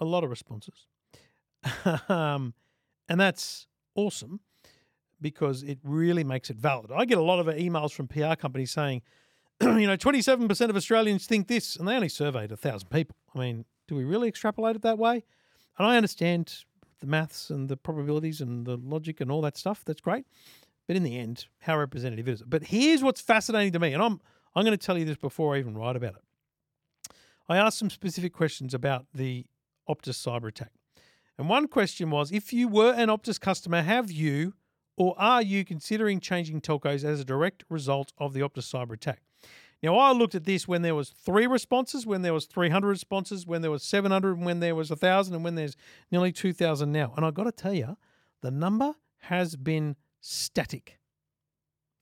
[0.00, 0.86] a lot of responses.
[2.08, 2.52] um,
[3.08, 4.40] and that's awesome
[5.20, 6.90] because it really makes it valid.
[6.94, 9.02] I get a lot of uh, emails from PR companies saying,
[9.60, 13.16] you know, 27% of Australians think this, and they only surveyed a thousand people.
[13.34, 15.24] I mean, do we really extrapolate it that way?
[15.78, 16.64] And I understand
[17.00, 19.84] the maths and the probabilities and the logic and all that stuff.
[19.84, 20.26] That's great.
[20.86, 22.50] But in the end, how representative is it?
[22.50, 24.20] But here's what's fascinating to me, and I'm
[24.54, 27.12] I'm going to tell you this before I even write about it.
[27.48, 29.46] I asked some specific questions about the
[29.88, 30.72] Optus cyber attack.
[31.38, 34.54] And one question was if you were an Optus customer, have you
[34.98, 39.22] or are you considering changing telcos as a direct result of the Optus cyber attack?
[39.80, 43.46] Now, I looked at this when there was three responses, when there was 300 responses,
[43.46, 45.76] when there was 700, and when there was 1,000, and when there's
[46.10, 47.14] nearly 2,000 now.
[47.16, 47.96] And i got to tell you,
[48.40, 50.98] the number has been static,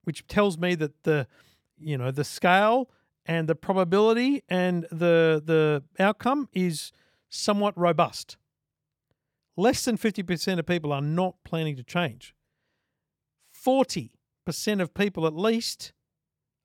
[0.04, 1.26] which tells me that the,
[1.78, 2.88] you know, the scale
[3.26, 6.92] and the probability and the the outcome is
[7.28, 8.36] somewhat robust.
[9.56, 12.35] Less than 50% of people are not planning to change.
[13.66, 14.10] 40%
[14.80, 15.92] of people at least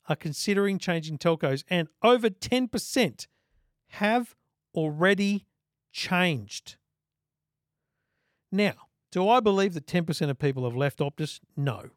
[0.07, 3.27] are considering changing telcos, and over 10%
[3.89, 4.35] have
[4.75, 5.45] already
[5.91, 6.77] changed.
[8.51, 8.73] Now,
[9.11, 11.39] do I believe that 10% of people have left Optus?
[11.55, 11.89] No.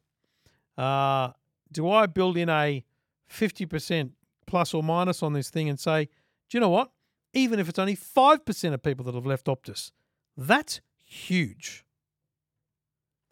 [0.77, 1.31] Uh,
[1.71, 2.85] do I build in a
[3.31, 4.11] 50%
[4.47, 6.07] plus or minus on this thing and say,
[6.49, 6.91] do you know what?
[7.33, 9.91] Even if it's only 5% of people that have left Optus,
[10.37, 11.85] that's huge.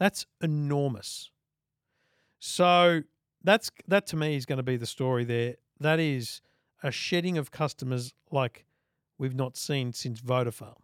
[0.00, 1.30] That's enormous.
[2.44, 3.02] So
[3.44, 5.54] that's that to me is going to be the story there.
[5.78, 6.40] That is
[6.82, 8.66] a shedding of customers like
[9.16, 10.80] we've not seen since Vodafone.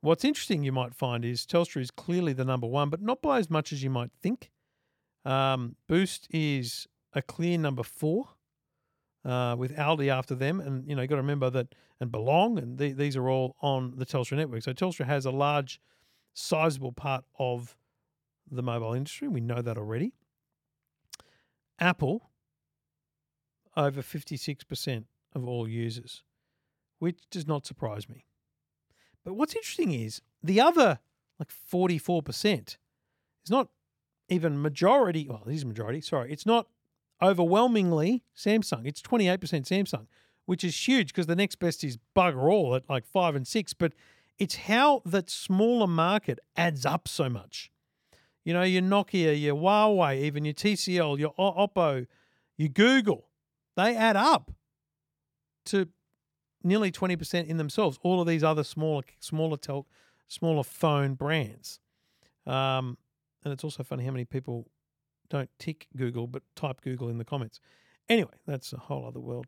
[0.00, 3.38] What's interesting, you might find, is Telstra is clearly the number one, but not by
[3.38, 4.50] as much as you might think.
[5.26, 8.30] Um, Boost is a clear number four,
[9.26, 12.58] uh, with Aldi after them, and you know you got to remember that, and Belong,
[12.58, 14.62] and the, these are all on the Telstra network.
[14.62, 15.82] So Telstra has a large,
[16.32, 17.76] sizable part of
[18.50, 19.28] the mobile industry.
[19.28, 20.14] We know that already.
[21.80, 22.30] Apple,
[23.76, 26.22] over fifty six percent of all users,
[26.98, 28.26] which does not surprise me.
[29.24, 30.98] But what's interesting is the other,
[31.38, 32.76] like 44%,
[33.44, 33.68] is not
[34.28, 35.26] even majority.
[35.28, 36.00] Well, it is majority.
[36.00, 36.32] Sorry.
[36.32, 36.68] It's not
[37.22, 38.86] overwhelmingly Samsung.
[38.86, 40.06] It's 28% Samsung,
[40.46, 43.74] which is huge because the next best is bugger all at like five and six.
[43.74, 43.92] But
[44.38, 47.69] it's how that smaller market adds up so much.
[48.44, 52.06] You know, your Nokia, your Huawei, even your TCL, your Oppo,
[52.56, 53.28] your Google,
[53.76, 54.50] they add up
[55.66, 55.88] to
[56.62, 57.98] nearly 20% in themselves.
[58.02, 59.86] All of these other smaller, smaller tel,
[60.28, 61.80] smaller phone brands.
[62.46, 62.98] Um,
[63.44, 64.70] and it's also funny how many people
[65.28, 67.60] don't tick Google but type Google in the comments.
[68.08, 69.46] Anyway, that's a whole other world.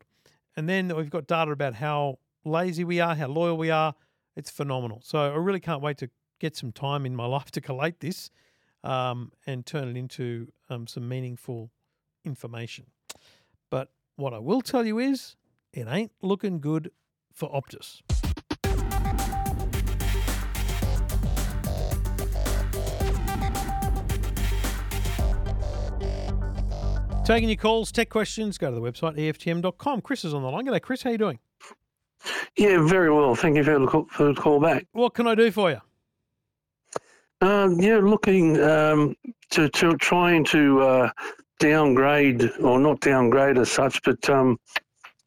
[0.55, 3.95] And then we've got data about how lazy we are, how loyal we are.
[4.35, 5.01] It's phenomenal.
[5.03, 8.29] So I really can't wait to get some time in my life to collate this
[8.83, 11.71] um, and turn it into um, some meaningful
[12.25, 12.85] information.
[13.69, 15.35] But what I will tell you is
[15.71, 16.91] it ain't looking good
[17.33, 18.01] for Optus.
[27.25, 30.01] Taking your calls, tech questions, go to the website EFTM.com.
[30.01, 30.65] Chris is on the line.
[30.65, 31.03] G'day, Chris.
[31.03, 31.39] How you doing?
[32.57, 33.33] Yeah, very well.
[33.33, 34.87] Thank you for the call, for the call back.
[34.91, 35.79] What can I do for you?
[37.43, 39.15] Um, yeah, looking um,
[39.49, 41.09] to, to trying to uh,
[41.59, 44.57] downgrade, or not downgrade as such, but um,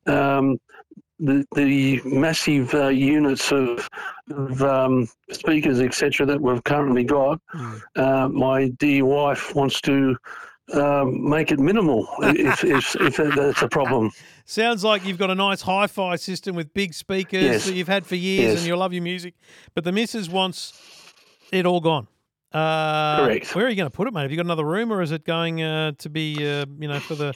[0.07, 0.57] um,
[1.19, 3.89] the the massive uh, units of,
[4.31, 7.39] of um, speakers, etc., that we've currently got.
[7.97, 10.17] Uh, my dear wife wants to
[10.73, 14.11] um, make it minimal if, if, if that's a problem.
[14.47, 17.67] Sounds like you've got a nice hi-fi system with big speakers Yes.
[17.67, 18.59] that you've had for years, Yes.
[18.61, 19.35] and you love your music.
[19.75, 20.73] But the missus wants
[21.53, 22.09] it all gone.
[22.53, 23.55] Uh, Correct.
[23.55, 24.23] Where are you going to put it, mate?
[24.23, 27.01] Have you got another room, or is it going uh, to be, uh, you know,
[27.01, 27.35] for the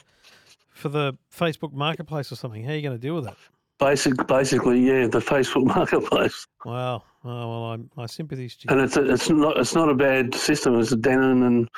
[0.71, 2.63] for the Facebook Marketplace or something?
[2.63, 3.37] How are you going to deal with that?
[3.77, 7.03] Basic, basically, yeah, the Facebook marketplace, Wow.
[7.23, 8.73] Oh, well, I, my sympathies to you.
[8.73, 10.79] and it's a, it's not it's not a bad system.
[10.79, 11.69] It's a Denon and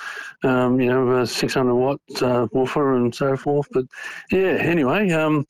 [0.43, 3.67] um, you know a 600 watt uh, woofer and so forth.
[3.72, 3.86] But
[4.32, 5.46] yeah, anyway, um,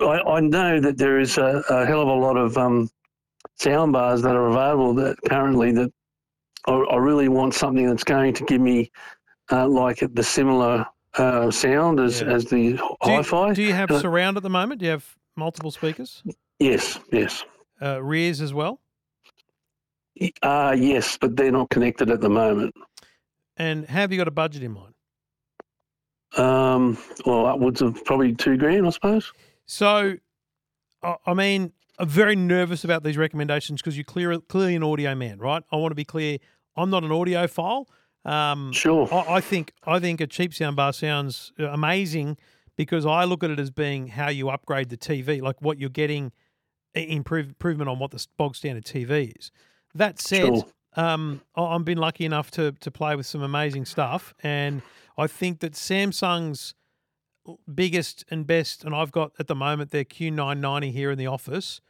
[0.00, 2.88] I, I know that there is a, a hell of a lot of um,
[3.56, 5.92] sound bars that are available that currently that
[6.66, 8.90] I, I really want something that's going to give me
[9.52, 12.28] uh, like the similar uh, sound as, Yeah.
[12.28, 13.52] as the Do hi-fi.
[13.54, 14.80] do you have surround at the moment?
[14.80, 16.22] Do you have multiple speakers?
[16.58, 17.44] yes, yes.
[17.82, 18.80] Uh, rears as well?
[20.42, 22.74] Uh, yes, but they're not connected at the moment.
[23.56, 24.94] And have you got a budget in mind?
[26.36, 29.32] Um, well, upwards of probably two grand, I suppose.
[29.66, 30.14] So,
[31.02, 35.14] I I mean, I'm very nervous about these recommendations because you're clear, clearly an audio
[35.14, 35.62] man, right?
[35.70, 36.38] I want to be clear.
[36.76, 37.86] I'm not an audiophile.
[38.24, 39.08] Um, Sure.
[39.12, 42.36] I, I think I think a cheap soundbar sounds uh, amazing
[42.76, 45.90] because I look at it as being how you upgrade the TV, like what you're
[45.90, 46.32] getting
[46.94, 49.50] improve, improvement on what the bog standard TV is.
[49.94, 50.64] That said, Sure.
[50.96, 54.82] um, I've been lucky enough to to play with some amazing stuff, and
[55.16, 56.74] I think that Samsung's
[57.72, 61.80] biggest and best, and I've got at the moment their Q990 here in the office.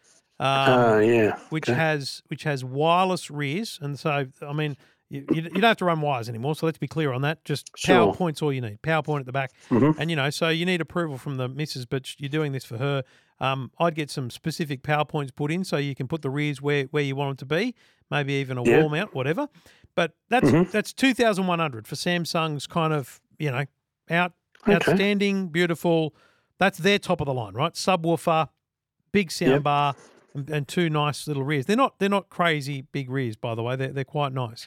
[0.41, 1.39] Um, uh, yeah.
[1.51, 1.79] which okay.
[1.79, 4.77] has which has wireless rears, and so I mean
[5.11, 6.57] you, you, don't have to run wires anymore.
[6.57, 7.45] So let's be clear on that.
[7.45, 8.13] Just Sure.
[8.13, 8.83] PowerPoint's all you need.
[8.83, 9.95] PowerPoint at the back, Mhm.
[9.97, 12.79] and you know, so you need approval from the missus, but you're doing this for
[12.79, 13.05] her.
[13.39, 16.85] Um, I'd get some specific PowerPoints put in so you can put the rears where
[16.87, 17.75] where you want them to be,
[18.11, 18.81] maybe even a Yeah.
[18.81, 19.49] wall mount, whatever.
[19.95, 20.69] But that's Mhm.
[20.73, 23.67] that's two thousand one hundred for Samsung's kind of you know
[24.11, 24.33] out
[24.69, 24.75] Okay.
[24.75, 26.15] outstanding, beautiful.
[26.59, 27.73] That's their top of the line, right?
[27.75, 28.49] Subwoofer,
[29.13, 29.63] big sound Yep.
[29.63, 29.97] bar,
[30.35, 31.67] and, and two nice little rears.
[31.67, 33.77] They're not they're not crazy big rears, by the way.
[33.77, 34.67] They're they're quite nice.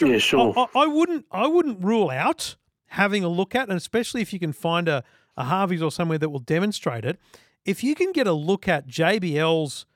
[0.00, 0.52] Yeah, sure.
[0.56, 4.32] I, I, I wouldn't I wouldn't rule out having a look at, and especially if
[4.32, 5.02] you can find a
[5.36, 7.18] a Harvey's or somewhere that will demonstrate it.
[7.64, 9.86] If you can get a look at JBL's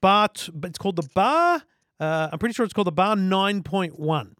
[0.00, 1.62] bar, t- but it's called the bar.
[2.00, 4.34] Uh, I'm pretty sure it's called the bar 9.1.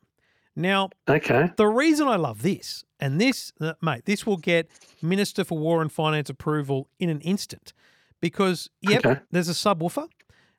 [0.57, 1.51] Now, Okay.
[1.57, 4.69] the reason I love this, and this, uh, mate, this will get
[5.03, 7.73] Minister for War and Finance approval in an instant
[8.21, 9.21] because, yep, Okay.
[9.31, 10.09] there's a subwoofer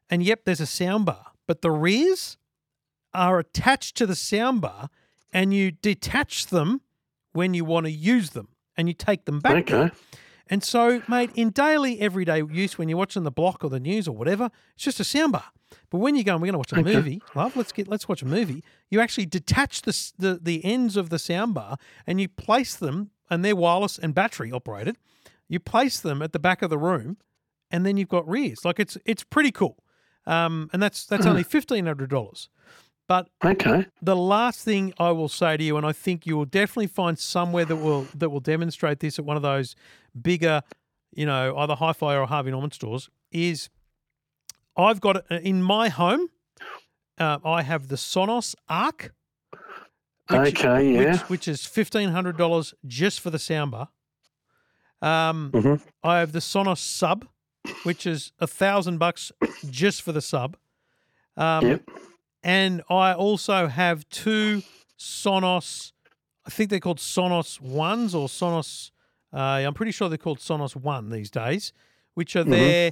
[0.09, 2.37] and yep, there's a soundbar, but the rears
[3.13, 4.89] are attached to the soundbar
[5.33, 6.81] and you detach them
[7.33, 9.71] when you want to use them and you take them back.
[9.71, 9.91] Okay.
[10.49, 14.07] And so, mate, in daily, everyday use, when you're watching the block or the news
[14.07, 15.43] or whatever, it's just a soundbar.
[15.89, 16.95] But when you go, we're going to watch a Okay.
[16.95, 18.63] movie, love, let's get, let's watch a movie.
[18.89, 23.43] You actually detach the, the the ends of the soundbar and you place them, and
[23.43, 24.97] they're wireless and battery operated.
[25.49, 27.17] You place them at the back of the room,
[27.71, 28.63] and then you've got rears.
[28.63, 29.83] Like it's it's pretty cool.
[30.25, 32.49] Um, and that's that's only fifteen hundred dollars.
[33.07, 33.85] But Okay.
[34.01, 37.17] the last thing I will say to you, and I think you will definitely find
[37.17, 39.75] somewhere that will that will demonstrate this at one of those
[40.21, 40.61] bigger,
[41.13, 43.69] you know, either Hi-Fi or Harvey Norman stores, is
[44.75, 46.29] I've got it uh, in my home.
[47.17, 49.13] Uh, I have the Sonos Arc.
[50.29, 51.11] which- Okay, yeah.
[51.13, 53.87] Which, which is fifteen hundred dollars just for the soundbar.
[55.01, 55.81] Um, Mhm.
[56.03, 57.25] I have the Sonos Sub,
[57.83, 59.31] which is a thousand bucks
[59.69, 60.57] just for the sub.
[61.37, 61.89] Um, Yep.
[62.43, 64.63] And I also have two
[64.97, 65.91] Sonos.
[66.45, 68.91] I think they're called Sonos ones or Sonos.
[69.33, 71.73] Uh, I'm pretty sure they're called Sonos One these days,
[72.13, 72.91] which are their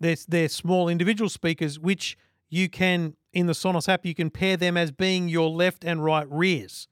[0.00, 2.16] they're, they're small individual speakers, which
[2.48, 6.04] you can in the Sonos app you can pair them as being your left and
[6.04, 6.88] right rears.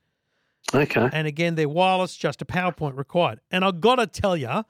[0.74, 1.08] Okay.
[1.12, 3.40] And again, they're wireless, just a PowerPoint required.
[3.50, 4.64] And I've got to tell you,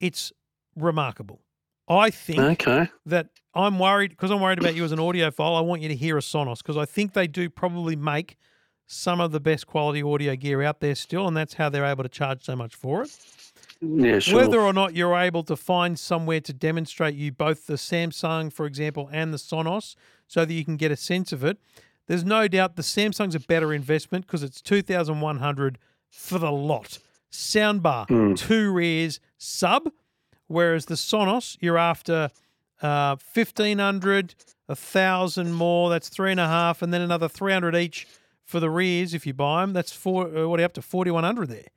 [0.00, 0.32] it's
[0.76, 1.40] remarkable.
[1.88, 2.88] I think Okay.
[3.06, 5.56] that I'm worried because I'm worried about you as an audiophile.
[5.56, 8.36] I want you to hear a Sonos because I think they do probably make
[8.86, 12.02] some of the best quality audio gear out there still, and that's how they're able
[12.02, 13.16] to charge so much for it.
[13.80, 14.40] Yeah, sure.
[14.40, 18.66] Whether or not you're able to find somewhere to demonstrate you both the Samsung, for
[18.66, 19.94] example, and the Sonos,
[20.26, 21.58] so that you can get a sense of it,
[22.06, 25.78] there's no doubt the Samsung's a better investment because it's two thousand one hundred
[26.10, 26.98] for the lot.
[27.30, 28.34] Soundbar, Hmm.
[28.34, 29.90] two rears, sub,
[30.46, 32.30] whereas the Sonos you're after
[32.82, 34.34] uh, fifteen hundred,
[34.68, 35.90] a thousand more.
[35.90, 38.06] That's three and a half, and then another three hundred each
[38.44, 39.72] for the rears if you buy them.
[39.72, 40.26] That's four.
[40.26, 40.82] Uh, what are you up to?
[40.82, 41.68] Forty one hundred there.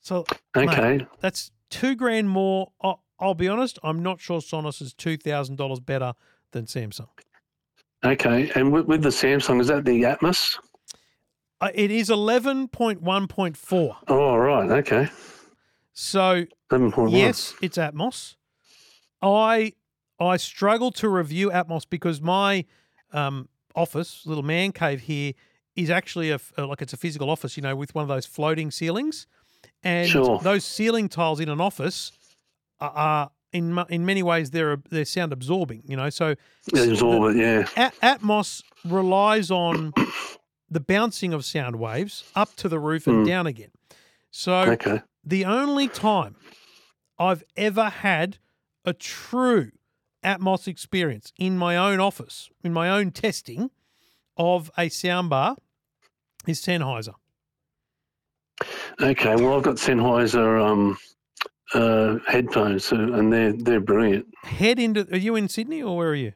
[0.00, 0.24] So
[0.54, 1.06] mate, okay.
[1.20, 2.72] that's two grand more.
[2.80, 6.14] I'll, I'll be honest, I'm not sure Sonos is two thousand dollars better
[6.52, 7.08] than Samsung.
[8.04, 8.52] Okay.
[8.54, 10.58] And with, with the Samsung, is that the Atmos?
[11.60, 13.96] Uh, it is eleven point one point four.
[14.08, 14.70] Oh, right.
[14.70, 15.08] Okay.
[15.94, 17.10] So 11.1.
[17.12, 18.36] yes, it's Atmos.
[19.22, 19.72] I
[20.20, 22.64] I struggle to review Atmos because my
[23.12, 25.32] um, office, little man cave here,
[25.76, 28.26] is actually a uh, like it's a physical office, you know, with one of those
[28.26, 29.26] floating ceilings,
[29.82, 30.38] and Sure.
[30.42, 32.12] those ceiling tiles in an office
[32.80, 36.10] are, are in in many ways they're they're sound absorbing, you know.
[36.10, 36.34] So
[36.72, 37.40] Absorb it,
[37.76, 37.90] yeah.
[38.02, 39.94] Atmos relies on
[40.70, 43.24] the bouncing of sound waves up to the roof and Hmm.
[43.30, 43.70] down again.
[44.30, 45.02] So Okay.
[45.24, 46.36] The only time
[47.18, 48.38] I've ever had
[48.84, 49.70] a true
[50.24, 53.70] Atmos experience in my own office, in my own testing
[54.36, 55.56] of a soundbar
[56.46, 57.14] is Sennheiser.
[59.00, 59.36] Okay.
[59.36, 60.96] Well, I've got Sennheiser um,
[61.74, 64.26] uh, headphones, and they're they're brilliant.
[64.44, 66.32] Head into are you in Sydney or where are you?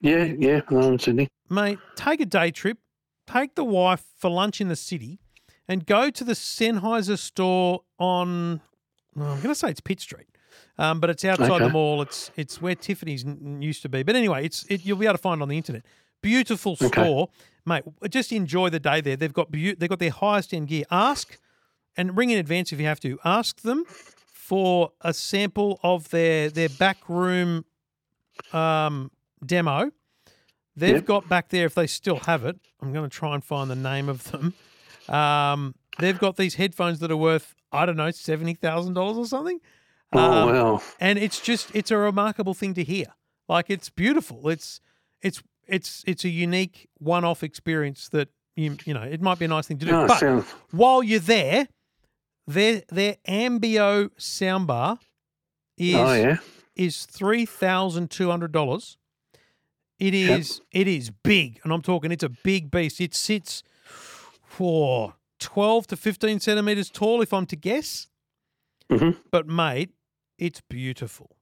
[0.00, 0.60] Yeah, yeah.
[0.68, 1.28] I'm in Sydney.
[1.50, 2.78] Mate, take a day trip,
[3.26, 5.20] take the wife for lunch in the city,
[5.68, 8.60] and go to the Sennheiser store on.
[9.14, 10.26] well, I'm going to say it's Pitt Street,
[10.78, 12.02] um, but it's outside the mall.
[12.02, 14.02] It's it's where Tiffany's n- used to be.
[14.02, 15.84] But anyway, it's it, you'll be able to find it on the internet.
[16.22, 16.86] Beautiful Okay.
[16.88, 17.28] store,
[17.66, 17.84] mate.
[18.10, 19.16] Just enjoy the day there.
[19.16, 20.84] They've got beau- they've got their highest end gear.
[20.90, 21.38] Ask
[21.96, 23.18] and ring in advance if you have to.
[23.24, 23.84] Ask them
[24.32, 27.64] for a sample of their their back room
[28.52, 29.10] um,
[29.44, 29.90] demo.
[30.76, 31.04] They've Yep.
[31.06, 32.56] got back there if they still have it.
[32.80, 34.54] I'm going to try and find the name of them.
[35.08, 39.26] Um, they've got these headphones that are worth I don't know seventy thousand dollars or
[39.26, 39.60] something.
[40.12, 40.82] Oh Um, wow.
[41.00, 43.06] and it's just it's a remarkable thing to hear.
[43.48, 44.48] Like it's beautiful.
[44.48, 44.80] It's
[45.22, 49.48] it's it's it's a unique one-off experience that you you know it might be a
[49.48, 49.92] nice thing to do.
[49.92, 51.68] No, but sound, while you're there,
[52.46, 54.98] their their Ambeo soundbar
[55.76, 56.36] is oh yeah.
[56.74, 58.96] is three thousand two hundred dollars.
[59.98, 60.86] It is yep.
[60.86, 63.00] it is big, and I'm talking it's a big beast.
[63.00, 63.62] It sits
[64.58, 68.08] for twelve to fifteen centimeters tall, if I'm to guess.
[68.90, 69.16] Mhm.
[69.30, 69.90] But mate,
[70.36, 71.36] it's beautiful.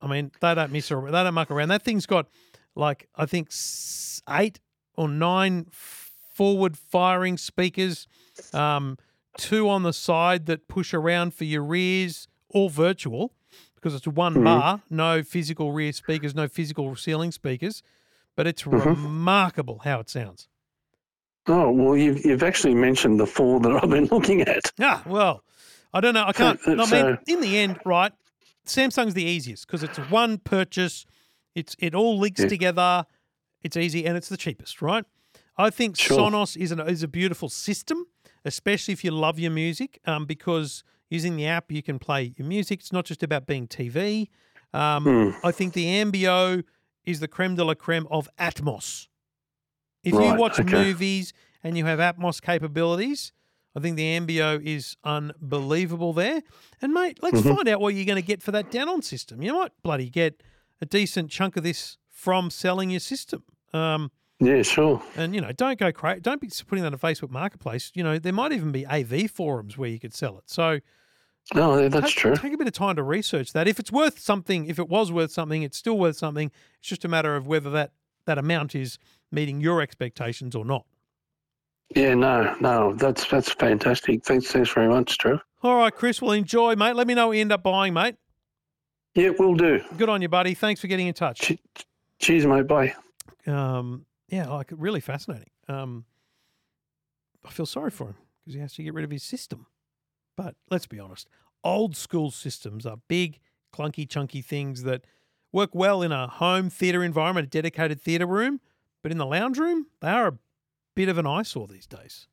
[0.00, 1.12] I mean, they don't miss around.
[1.12, 1.68] They don't muck around.
[1.68, 2.26] That thing's got
[2.74, 3.50] like I think
[4.30, 4.60] eight
[4.96, 8.06] or nine forward firing speakers,
[8.54, 8.96] um,
[9.36, 13.34] two on the side that push around for your rears, all virtual
[13.74, 14.44] because it's one Mhm.
[14.44, 17.82] bar, no physical rear speakers, no physical ceiling speakers.
[18.36, 18.86] But it's Mhm.
[18.86, 20.48] remarkable how it sounds.
[21.48, 24.70] Oh well, you've you've actually mentioned the four that I've been looking at.
[24.78, 25.42] Yeah, well,
[25.94, 26.24] I don't know.
[26.26, 26.60] I can't.
[26.66, 28.12] I mean, So- in the end, right?
[28.66, 31.06] Samsung's the easiest because it's one purchase.
[31.54, 32.48] It's it all links Yeah.
[32.48, 33.06] together.
[33.62, 35.04] It's easy and it's the cheapest, right?
[35.56, 36.18] I think Sure.
[36.18, 38.06] Sonos is an is a beautiful system,
[38.44, 42.46] especially if you love your music, um, because using the app you can play your
[42.46, 42.80] music.
[42.80, 44.28] It's not just about being TV.
[44.74, 45.46] Um, Hmm.
[45.46, 46.62] I think the Ambeo
[47.06, 49.08] is the creme de la creme of Atmos.
[50.04, 50.70] If you watch okay.
[50.72, 51.32] movies
[51.62, 53.32] and you have Atmos capabilities,
[53.74, 56.42] I think the Ambeo is unbelievable there.
[56.80, 57.56] And mate, let's Mhm.
[57.56, 59.42] find out what you're going to get for that down-on system.
[59.42, 60.42] You might bloody get
[60.80, 63.42] a decent chunk of this from selling your system.
[63.72, 65.02] Um, Yeah, sure.
[65.16, 66.20] and you know, don't go crazy.
[66.20, 67.90] Don't be putting that on Facebook Marketplace.
[67.94, 70.44] You know, there might even be AV forums where you could sell it.
[70.48, 70.80] So
[71.54, 72.36] No, that's take, true.
[72.36, 73.66] Take a bit of time to research that.
[73.66, 76.50] If it's worth something, if it was worth something, it's still worth something.
[76.78, 77.92] It's just a matter of whether that
[78.26, 78.98] that amount is
[79.30, 80.84] meeting your expectations or not.
[81.94, 84.24] Yeah, no, no, that's that's fantastic.
[84.24, 85.40] Thanks, thanks very much, Trev.
[85.62, 86.20] All right, Chris.
[86.20, 86.94] Well, enjoy, mate.
[86.96, 88.16] Let me know what you end up buying, mate.
[89.14, 89.80] Yeah, we'll do.
[89.96, 90.54] Good on you, buddy.
[90.54, 91.40] Thanks for getting in touch.
[91.40, 91.58] Che-
[92.18, 92.66] Cheers, mate.
[92.66, 92.94] Bye.
[93.46, 95.48] Um, yeah, like really fascinating.
[95.66, 96.04] Um,
[97.44, 99.66] I feel sorry for him because he has to get rid of his system.
[100.36, 101.28] But let's be honest,
[101.64, 103.40] old school systems are big,
[103.72, 105.04] clunky, chunky things that
[105.52, 108.60] work well in a home theatre environment, a dedicated theatre room,
[109.02, 110.38] but in the lounge room, they are a
[110.94, 112.26] bit of an eyesore these days.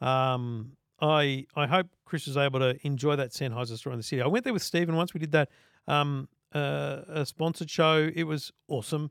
[0.00, 4.22] Um, I I hope Chris is able to enjoy that Sennheiser store in the city.
[4.22, 5.14] I went there with Stephen once.
[5.14, 5.48] We did that
[5.86, 8.10] um, uh, a sponsored show.
[8.14, 9.10] It was awesome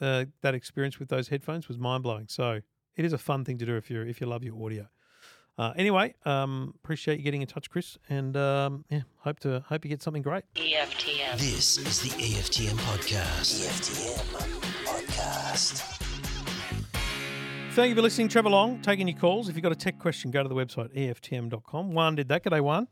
[0.00, 2.26] uh, that experience with those headphones was mind blowing.
[2.28, 2.60] So
[2.96, 4.88] it is a fun thing to do if you if you love your audio.
[5.58, 9.84] Uh, anyway, um, appreciate you getting in touch, Chris, and um, yeah, hope to hope
[9.84, 10.44] you get something great.
[10.54, 11.38] EFTM.
[11.38, 13.64] This is the EFTM podcast.
[13.64, 15.95] EFTM podcast.
[17.76, 19.50] Thank you for listening, Trevor Long, taking your calls.
[19.50, 21.92] If you've got a tech question, go to the website EFTM.com.
[21.92, 22.42] One did that.
[22.42, 22.88] G'day, one.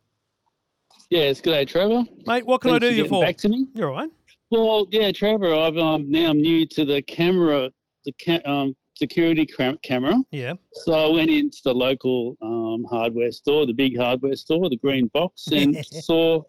[1.08, 2.02] Yes, good day, Trevor.
[2.26, 3.22] Mate, what can Thanks I do you for?
[3.24, 3.66] Back to me.
[3.74, 4.10] You're all right.
[4.50, 5.54] Well, yeah, Trevor.
[5.54, 7.70] I've um, now I'm new to the camera,
[8.04, 10.16] the ca- um, security cam- camera.
[10.32, 10.52] Yeah.
[10.72, 15.06] So I went into the local um, hardware store, the big hardware store, the green
[15.14, 16.42] box, and saw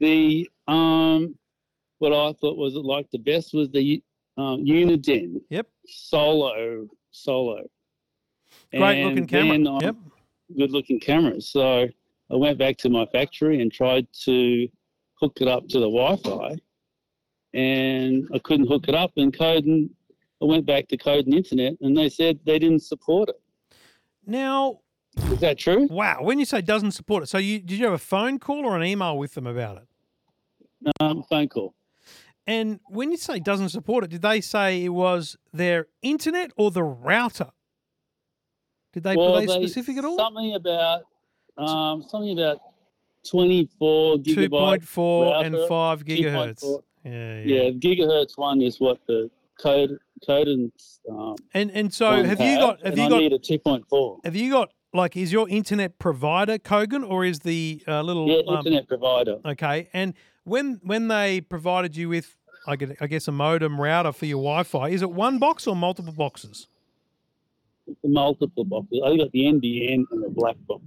[0.00, 1.34] the um,
[1.98, 4.02] what I thought was like the best was the
[4.38, 5.42] um, Uniden.
[5.50, 5.66] Yep.
[5.86, 7.66] Solo, solo.
[8.74, 9.56] Great looking camera.
[9.56, 9.96] um, Yep.
[10.56, 11.48] good looking cameras.
[11.50, 11.88] So
[12.30, 14.68] I went back to my factory and tried to
[15.14, 16.56] hook it up to the Wi-Fi,
[17.54, 19.12] and I couldn't hook it up.
[19.16, 19.90] And code and
[20.40, 23.40] I went back to Kogan internet, and they said they didn't support it.
[24.26, 24.80] Now,
[25.30, 25.86] Is that true?
[25.90, 28.64] wow, when you say doesn't support it, so you did you have a phone call
[28.64, 30.92] or an email with them about it?
[31.00, 31.74] Um, phone call.
[32.46, 36.70] And when you say doesn't support it, did they say it was their internet or
[36.72, 37.50] the router?
[38.92, 40.18] Did they well, were they specific at all?
[40.18, 41.02] Something about
[41.56, 42.60] um, something about
[43.28, 44.50] twenty-four Two gigabyte.
[44.50, 46.62] point four and five gigahertz.
[46.62, 46.82] 2.4.
[47.04, 49.30] Yeah, Yeah, gigahertz one is what the
[49.60, 50.72] code code and
[51.10, 53.84] um, And and so have you got have you I got need a two point
[53.88, 54.18] four.
[54.24, 58.42] have you got like is your internet provider Kogan or is the uh, little Yeah,
[58.46, 59.38] um, internet provider.
[59.44, 59.88] okay?
[59.92, 60.14] And
[60.44, 62.36] when when they provided you with
[62.66, 65.74] I get I guess a modem router for your Wi-Fi, is it one box or
[65.74, 66.68] multiple boxes?
[68.04, 69.00] Multiple boxes.
[69.04, 70.82] I got the NBN and the black box.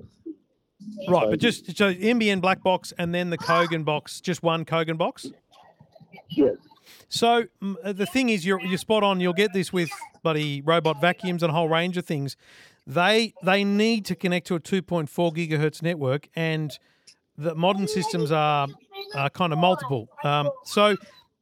[1.08, 4.66] Right, So- but just so NBN black box and then the Kogan box, just one
[4.66, 5.28] Kogan box.
[6.30, 6.56] Yes.
[7.10, 7.46] So
[7.84, 9.20] uh, the thing is, you're you're spot on.
[9.20, 9.90] You'll get this with
[10.24, 12.36] bloody robot vacuums and a whole range of things.
[12.88, 16.78] They they need to connect to a 2.4 gigahertz network, and
[17.38, 18.68] the modern systems are,
[19.16, 20.08] are kind of multiple.
[20.24, 20.96] Um, so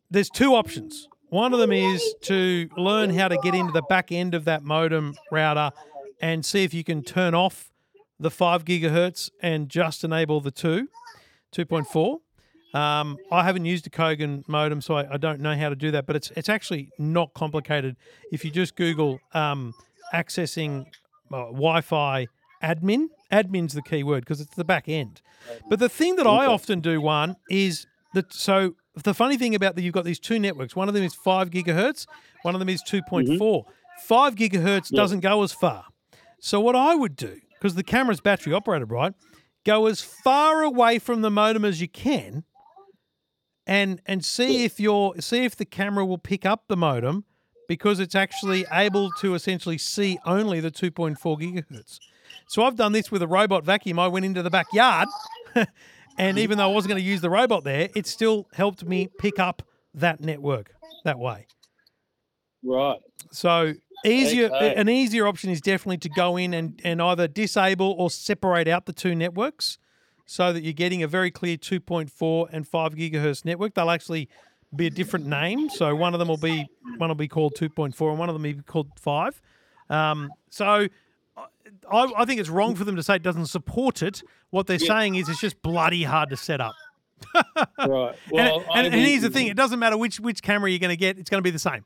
[0.09, 1.07] there's two options.
[1.33, 4.61] One of them is to learn how to get into the back end of that
[4.61, 5.71] modem router
[6.21, 7.71] and see if you can turn off
[8.19, 10.89] the five gigahertz and just enable the two,
[11.51, 12.19] 2.4.
[12.79, 15.89] Um, I haven't used a Kogan modem, so I, I don't know how to do
[15.89, 16.05] that.
[16.05, 17.95] But it's it's actually not complicated.
[18.31, 19.73] If you just Google um,
[20.13, 20.85] accessing
[21.31, 22.27] uh, Wi-Fi
[22.63, 25.23] admin, admin's the key word because it's the back end.
[25.67, 29.75] But the thing that I often do one is that so the funny thing about
[29.75, 30.75] that you've got these two networks.
[30.75, 32.05] One of them is five gigahertz.
[32.43, 33.69] One of them is two mm-hmm.
[34.05, 35.85] Five gigahertz doesn't go as far.
[36.39, 39.13] So what I would do, because the camera's battery operated, right?
[39.65, 42.43] Go as far away from the modem as you can,
[43.65, 47.23] and and see if your see if the camera will pick up the modem,
[47.67, 51.99] because it's actually able to essentially see only the 2.4 gigahertz.
[52.47, 53.99] So I've done this with a robot vacuum.
[53.99, 55.07] I went into the backyard,
[56.17, 59.09] and even though I wasn't going to use the robot there, it still helped me
[59.19, 59.61] pick up
[59.93, 60.71] that network
[61.03, 61.47] that way.
[62.63, 62.99] Right.
[63.31, 63.73] So
[64.05, 64.75] easier, Okay.
[64.75, 68.85] an easier option is definitely to go in and, and either disable or separate out
[68.85, 69.77] the two networks,
[70.25, 73.73] so that you're getting a very clear 2.4 and 5 gigahertz network.
[73.73, 74.29] They'll actually
[74.73, 75.69] be a different name.
[75.69, 78.43] So one of them will be one will be called 2.4 and one of them
[78.43, 79.41] will be called 5.
[79.89, 80.87] Um, so
[81.91, 84.21] I, I think it's wrong for them to say it doesn't support it.
[84.49, 84.87] What they're Yeah.
[84.87, 86.75] saying is it's just bloody hard to set up.
[87.35, 87.55] Right.
[88.25, 90.79] and, Well, I and, and here's the thing: it doesn't matter which which camera you're
[90.79, 91.85] going to get; it's going to be the same.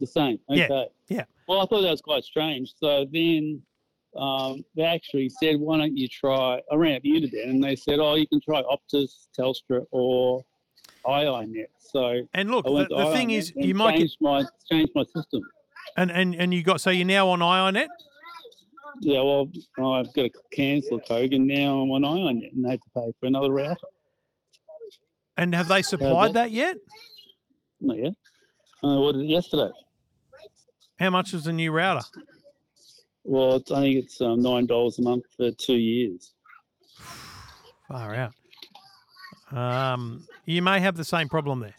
[0.00, 0.38] The same.
[0.48, 0.86] Yeah, Okay.
[1.08, 1.24] yeah.
[1.46, 2.72] Well, I thought that was quite strange.
[2.80, 3.62] So then
[4.16, 7.98] um, they actually said, why don't you try, I ran up Uniden and they said,
[8.00, 10.44] oh, you can try Optus, Telstra, or
[11.06, 11.66] IINet.
[11.78, 15.42] So And look, the, the thing is, you might get, changed my, changed my system.
[15.96, 17.88] and, and and you got so you're now on iiNet.
[19.00, 21.80] Yeah, well, I've got to cancel Kogan now.
[21.80, 23.86] I'm on IINet and they had to pay for another router.
[25.36, 26.76] And have they supplied that yet?
[27.80, 28.12] Not yet.
[28.84, 29.70] Uh, what did yesterday?
[30.98, 32.06] How much is the new router?
[33.24, 36.34] Well, it's, I think it's um, nine dollars a month for two years.
[37.88, 38.34] Far out.
[39.56, 41.74] Um, you may have the same problem there,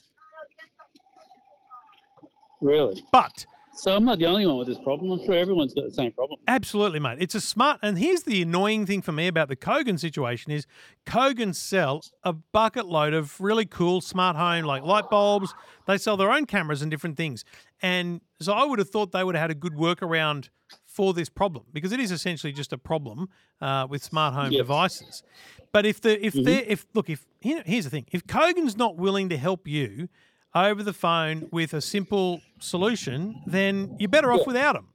[2.61, 3.03] Really?
[3.11, 3.45] but
[3.76, 5.11] So I'm not the only one with this problem.
[5.11, 6.39] I'm sure everyone's got the same problem.
[6.47, 7.17] Absolutely, mate.
[7.19, 7.80] It's a smart.
[7.82, 10.65] And here's the annoying thing for me about the Kogan situation is
[11.05, 15.53] Kogan sell a bucket load of really cool smart home like light bulbs.
[15.88, 17.43] They sell their own cameras and different things.
[17.82, 20.49] And so I would have thought they would have had a good workaround
[20.86, 23.30] for this problem because it is essentially just a problem
[23.61, 24.59] uh, with smart home Yes.
[24.59, 25.24] devices.
[25.71, 26.43] But if the if Mhm.
[26.43, 30.07] they if look if here, here's the thing if Kogan's not willing to help you
[30.56, 34.47] over the phone with a simple solution, then you're better off Yeah.
[34.47, 34.88] without them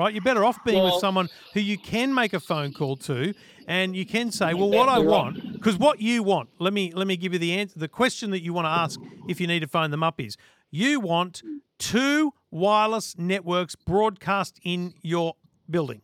[0.00, 0.14] right?
[0.14, 3.34] You're better off being with someone who you can make a phone call to,
[3.66, 6.48] and you can say, "Well, what I want," because what you want.
[6.58, 7.78] Let me let me give you the answer.
[7.78, 8.98] The question that you want to ask
[9.28, 10.36] if you need to phone them up is,
[10.70, 11.42] you want
[11.78, 15.34] two wireless networks broadcast in your
[15.68, 16.00] building.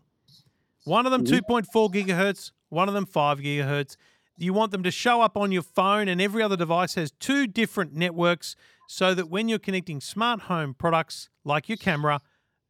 [0.84, 1.52] One of them mm-hmm.
[1.52, 3.96] 2.4 gigahertz, one of them 5 gigahertz.
[4.38, 7.46] You want them to show up on your phone, and every other device has two
[7.46, 8.54] different networks
[8.88, 12.20] so that when you're connecting smart home products like your camera,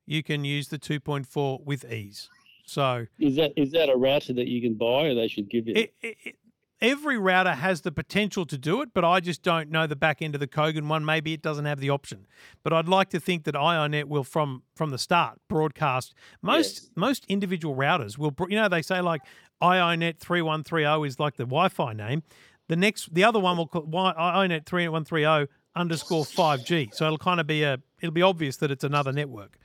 [0.06, 2.28] you can use the 2.4 with ease.
[2.64, 5.66] So Is that is that a router that you can buy, or they should give
[5.66, 5.74] you?
[5.74, 6.36] it, it, it-
[6.80, 10.20] every router has the potential to do it, but I just don't know the back
[10.20, 11.04] end of the Kogan one.
[11.04, 12.26] Maybe it doesn't have the option.
[12.62, 16.14] But I'd like to think that iiNet will, from from the start, broadcast.
[16.42, 16.90] Most Yes.
[16.96, 18.34] most individual routers will.
[18.48, 19.22] You know, they say like
[19.62, 22.22] iiNet three one three zero is like the Wi-Fi name.
[22.68, 26.90] The next, the other one will call iiNet three one three zero underscore five G.
[26.92, 27.78] So it'll kind of be a.
[28.00, 29.58] It'll be obvious that it's another network.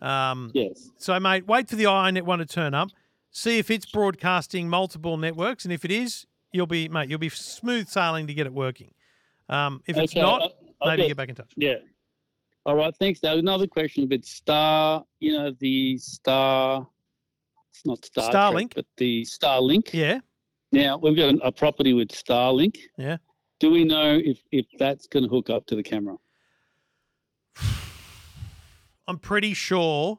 [0.00, 0.90] Um, yes.
[0.98, 2.88] so, mate, wait for the iiNet one to turn up.
[3.30, 7.28] See if it's broadcasting multiple networks, and if it is, you'll be, mate, you'll be
[7.28, 8.92] smooth sailing to get it working.
[9.48, 11.52] Um, if it's Okay, not, I- maybe got- get back in touch.
[11.56, 11.76] Yeah.
[12.64, 12.94] All right.
[12.96, 13.22] Thanks.
[13.22, 15.04] Now another question about Star.
[15.20, 16.86] You know the Star.
[17.70, 18.30] It's not Star.
[18.30, 18.74] Trek, Starlink?
[18.74, 19.92] but the Starlink.
[19.92, 20.18] Yeah,
[20.72, 22.76] Now we've got a, a property with Starlink.
[22.98, 23.18] Yeah.
[23.60, 26.16] Do we know if if that's going to hook up to the camera?
[29.08, 30.18] I'm pretty sure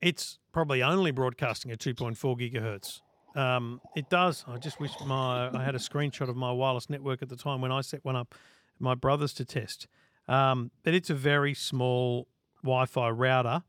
[0.00, 3.00] it's probably only broadcasting at 2.4 gigahertz.
[3.38, 4.44] Um, it does.
[4.48, 7.60] I just wish my I had a screenshot of my wireless network at the time
[7.60, 8.34] when I set one up,
[8.78, 9.86] my brother's to test.
[10.26, 12.28] Um, but it's a very small
[12.62, 13.62] Wi-Fi router,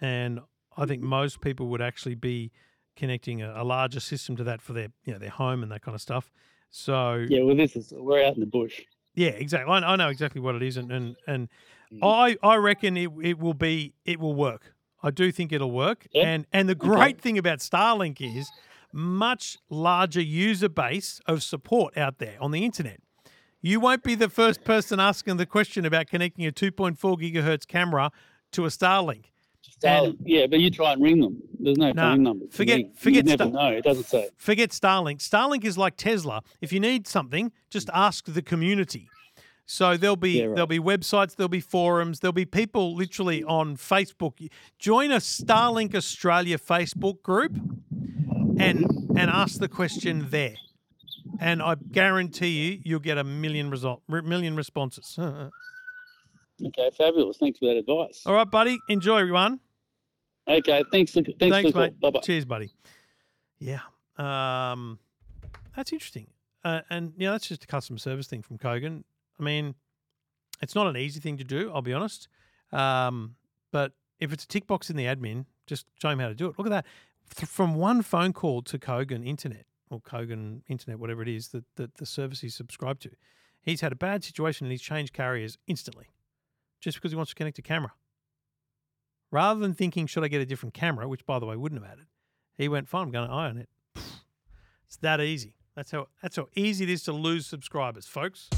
[0.00, 0.40] and
[0.76, 2.50] I think most people would actually be
[2.96, 5.82] connecting a, a larger system to that for their you know their home and that
[5.82, 6.30] kind of stuff.
[6.70, 7.42] So Yeah.
[7.42, 8.80] Well, this is we're out in the bush.
[9.14, 9.70] yeah, exactly.
[9.72, 11.48] I, I know exactly what it is, and and, and
[11.92, 11.98] Mm.
[12.02, 14.74] I I reckon it it will be it will work.
[15.02, 16.06] I do think it'll work.
[16.14, 18.50] And and the great thing about Starlink is
[18.92, 23.00] much larger user base of support out there on the internet.
[23.60, 28.10] You won't be the first person asking the question about connecting a 2.4 gigahertz camera
[28.52, 29.26] to a Starlink.
[29.80, 30.16] Starlink.
[30.24, 31.40] yeah, but you try and ring them.
[31.58, 32.46] There's no Nah, phone number.
[32.50, 32.92] forget- ring.
[32.94, 33.76] forget You never Star- know.
[33.76, 34.28] It doesn't say.
[34.36, 35.18] Forget Starlink.
[35.18, 36.42] Starlink is like Tesla.
[36.60, 39.08] If you need something, just ask the community.
[39.64, 40.54] So there'll be Yeah, right.
[40.56, 44.48] there'll be websites, there'll be forums, there'll be people literally on Facebook.
[44.78, 47.56] Join a Starlink Australia Facebook group
[48.58, 48.84] and
[49.16, 50.54] and ask the question there.
[51.40, 55.18] And I guarantee you you'll get a million result million responses.
[56.64, 57.38] Okay, fabulous.
[57.38, 58.22] Thanks for that advice.
[58.24, 58.78] All right, buddy.
[58.88, 59.58] Enjoy everyone.
[60.46, 61.12] Okay, thanks.
[61.12, 61.82] Thanks, Thanks, for the call.
[61.82, 62.00] mate.
[62.00, 62.20] Bye bye.
[62.20, 62.70] Cheers, buddy.
[63.58, 63.80] Yeah.
[64.16, 64.98] Um,
[65.74, 66.28] that's interesting.
[66.64, 69.02] Uh, and, you know, that's just a customer service thing from Kogan.
[69.40, 69.74] I mean,
[70.60, 72.28] it's not an easy thing to do, I'll be honest.
[72.70, 73.34] Um,
[73.72, 76.46] but if it's a tick box in the admin, just show him how to do
[76.46, 76.54] it.
[76.58, 76.86] Look at that.
[77.34, 81.96] From one phone call to Kogan Internet or Kogan Internet, whatever it is that, that
[81.96, 83.10] the service he's subscribed to,
[83.60, 86.06] he's had a bad situation and he's changed carriers instantly
[86.80, 87.92] just because he wants to connect a camera.
[89.30, 91.90] Rather than thinking, should I get a different camera, which by the way wouldn't have
[91.90, 92.06] added,
[92.56, 93.68] he went, fine, I'm going to iron it.
[94.86, 95.54] It's that easy.
[95.74, 98.50] That's how that's how easy it is to lose subscribers, folks.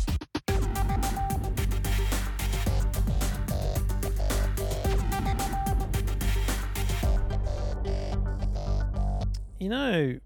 [9.64, 10.18] You know,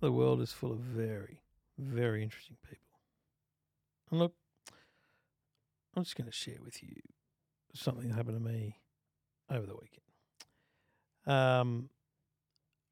[0.00, 1.40] the world is full of very,
[1.78, 3.00] very interesting people.
[4.10, 4.34] And look,
[5.96, 7.00] I'm just going to share with you
[7.72, 8.76] something that happened to me
[9.50, 10.04] over the weekend.
[11.26, 11.88] Um,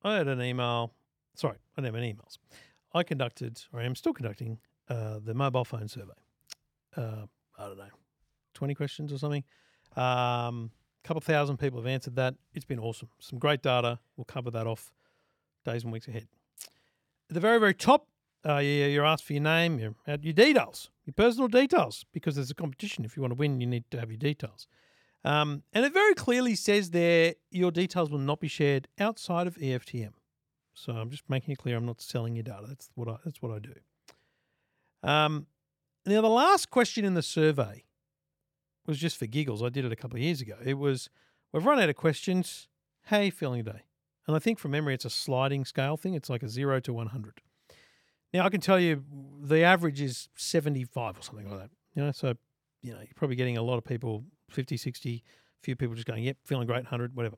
[0.02, 0.94] I had an email.
[1.34, 2.38] Sorry, I didn't have any emails.
[2.94, 6.14] I conducted, or I am still conducting, uh, the mobile phone survey.
[6.96, 7.26] Uh,
[7.58, 7.90] I don't know,
[8.54, 9.44] 20 questions or something.
[9.94, 10.70] Um,
[11.04, 12.34] a couple thousand people have answered that.
[12.54, 13.10] It's been awesome.
[13.20, 13.98] Some great data.
[14.16, 14.90] We'll cover that off
[15.66, 16.26] days and weeks ahead.
[17.28, 18.08] At the very, very top,
[18.48, 22.36] uh, you, you're asked for your name, your, uh, your details, your personal details, because
[22.36, 23.04] there's a competition.
[23.04, 24.66] If you want to win, you need to have your details.
[25.24, 29.56] Um, and it very clearly says there your details will not be shared outside of
[29.56, 30.12] EFTM.
[30.72, 32.64] So I'm just making it clear I'm not selling your data.
[32.68, 33.74] That's what I that's what I do.
[35.02, 35.46] Um,
[36.04, 37.84] now the last question in the survey
[38.86, 39.64] was just for giggles.
[39.64, 40.54] I did it a couple of years ago.
[40.64, 41.10] It was
[41.52, 42.68] we've run out of questions.
[43.06, 43.85] How are you feeling today?
[44.26, 46.14] And I think from memory it's a sliding scale thing.
[46.14, 47.40] It's like a zero to one hundred.
[48.32, 49.04] Now I can tell you
[49.40, 51.70] the average is seventy five or something like that.
[51.94, 52.34] You know, so
[52.82, 56.06] you know, you're probably getting a lot of people 50, 60, a few people just
[56.06, 57.36] going, yep, feeling great, 100, whatever.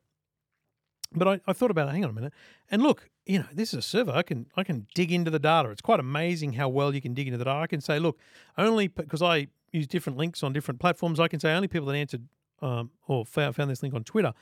[1.12, 2.34] But I, I thought about it, hang on a minute.
[2.70, 4.12] And look, you know, this is a server.
[4.12, 5.70] I can I can dig into the data.
[5.70, 7.57] It's quite amazing how well you can dig into the data.
[7.57, 8.18] I can say, look,
[8.59, 11.95] only because I use different links on different platforms, I can say only people that
[11.95, 12.28] answered
[12.61, 14.34] um, or found, found this link on Twitter,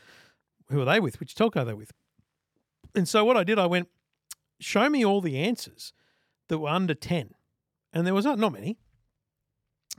[0.71, 1.21] who are they with?
[1.21, 1.93] Which telco are they with?
[2.97, 3.89] And so what I did, I went,
[4.59, 5.93] show me all the answers
[6.49, 7.31] that were under 10.
[7.93, 8.79] And there was not, not many.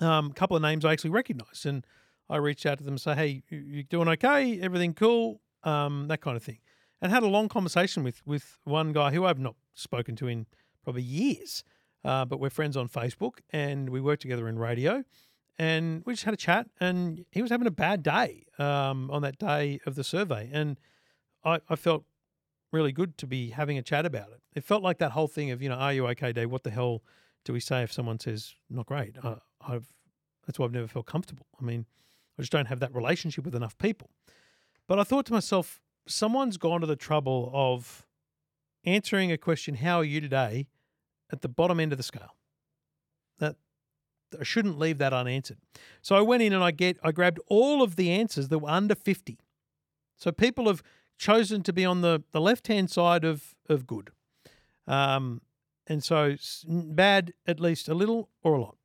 [0.02, 1.66] Um, a couple of names I actually recognized.
[1.66, 1.86] And
[2.30, 4.60] I reached out to them and say, hey, you doing okay?
[4.60, 5.42] Everything cool?
[5.64, 6.60] Um, that kind of thing.
[7.02, 10.48] And had a long conversation with with one guy who I've not spoken to in
[10.84, 11.64] probably years,
[12.04, 15.04] uh, but we're friends on Facebook and we work together in radio.
[15.60, 19.24] And we just had a chat, and he was having a bad day um, on
[19.24, 20.50] that day of the survey.
[20.54, 20.80] And
[21.44, 22.04] I, I felt
[22.72, 24.42] really good to be having a chat about it.
[24.56, 26.52] It felt like that whole thing of, you know, are you okay, Dave?
[26.52, 27.04] What the hell
[27.46, 29.16] do we say if someone says not great?
[29.24, 29.88] Uh, I've
[30.46, 31.46] that's why I've never felt comfortable.
[31.60, 31.86] I mean,
[32.38, 34.10] I just don't have that relationship with enough people.
[34.88, 38.06] But I thought to myself, someone's gone to the trouble of
[38.86, 40.68] answering a question, "How are you today?"
[41.32, 42.36] at the bottom end of the scale.
[43.40, 43.56] That
[44.40, 45.58] I shouldn't leave that unanswered.
[46.02, 48.70] So I went in and I get I grabbed all of the answers that were
[48.70, 49.40] under 50.
[50.16, 50.82] So people have
[51.18, 54.12] chosen to be on the, the left hand side of of good.
[54.88, 55.42] Um,
[55.88, 58.78] and so bad at least a little or a lot.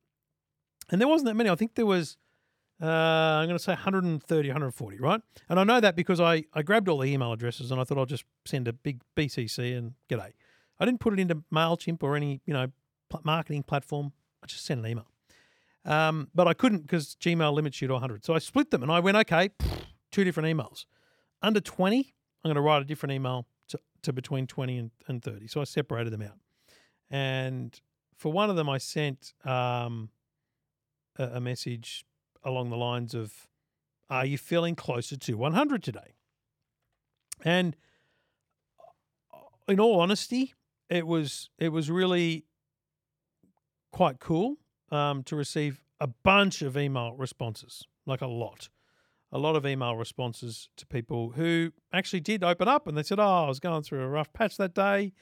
[0.91, 1.51] And there wasn't that many.
[1.51, 2.17] I think there was
[2.83, 5.21] uh, I'm going to say 130, 140, right?
[5.49, 7.97] And I know that because I, I grabbed all the email addresses and I thought
[7.97, 10.33] I'll just send a big BCC and g'day.
[10.81, 12.73] I didn't put it into MailChimp or any, you know,
[13.23, 14.13] marketing platform.
[14.43, 15.07] I just sent an email.
[15.85, 18.25] Um, but I couldn't because Gmail limits you to 100.
[18.25, 19.51] So I split them and I went, okay,
[20.11, 20.87] two different emails.
[21.41, 22.15] Under 20,
[22.45, 25.47] I'm going to write a different email to, to between 20 and, and 30.
[25.47, 26.39] So I separated them out.
[27.11, 27.79] And
[28.17, 30.11] for one of them, I sent um,
[31.19, 32.05] a, a message
[32.43, 33.49] along the lines of,
[34.11, 36.15] Are you feeling closer to 100 today?
[37.45, 37.77] And
[39.69, 40.55] in all honesty,
[40.89, 42.45] it was it was really
[43.91, 44.57] quite cool
[44.91, 48.69] um, to receive a bunch of email responses, like a lot,
[49.33, 53.19] a lot of email responses to people who actually did open up and they said,
[53.19, 55.13] "Oh, I was going through a rough patch that day,"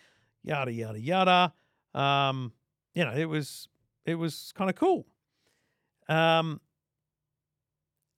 [0.43, 1.55] yada yada yada.
[1.95, 2.53] Um,
[2.95, 3.69] you know, it was
[4.05, 5.07] it was kind of cool.
[6.09, 6.61] Um,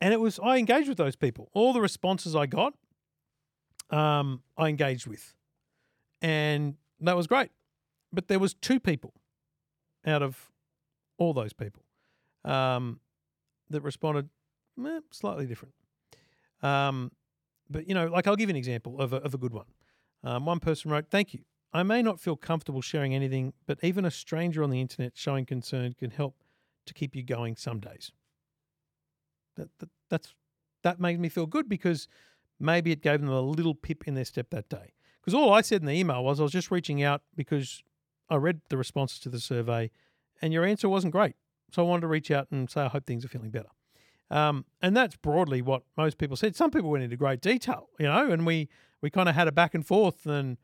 [0.00, 1.50] and it was I engaged with those people.
[1.52, 2.74] All the responses I got,
[3.90, 5.34] um, I engaged with,
[6.22, 7.50] and that was great.
[8.12, 9.14] But there was two people
[10.06, 10.50] out of
[11.18, 11.84] all those people
[12.44, 13.00] um,
[13.70, 14.30] that responded
[14.84, 15.74] eh, slightly different.
[16.62, 17.10] Um,
[17.68, 19.66] but you know, like I'll give you an example of a, of a good one.
[20.24, 21.40] Um, one person wrote, "Thank you.
[21.72, 25.46] I may not feel comfortable sharing anything, but even a stranger on the internet showing
[25.46, 26.36] concern can help
[26.86, 28.12] to keep you going some days."
[29.56, 30.34] That, that that's
[30.82, 32.08] that made me feel good because
[32.60, 34.92] maybe it gave them a little pip in their step that day.
[35.20, 37.82] Because all I said in the email was I was just reaching out because
[38.28, 39.90] I read the responses to the survey,
[40.40, 41.36] and your answer wasn't great.
[41.70, 43.68] So I wanted to reach out and say I hope things are feeling better.
[44.32, 46.56] Um, and that's broadly what most people said.
[46.56, 48.70] Some people went into great detail, you know, and we
[49.02, 50.56] we kind of had a back and forth, and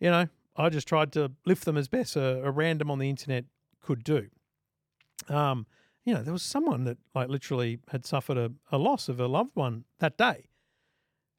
[0.00, 3.08] you know, I just tried to lift them as best a, a random on the
[3.08, 3.44] internet
[3.80, 4.28] could do.
[5.28, 5.66] Um,
[6.04, 9.28] you know, there was someone that like literally had suffered a, a loss of a
[9.28, 10.48] loved one that day.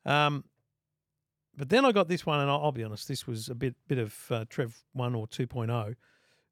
[0.06, 0.46] Um,
[1.58, 3.76] but then I got this one, and I'll, I'll be honest, this was a bit
[3.90, 5.96] bit of uh, Trev one or 2.0.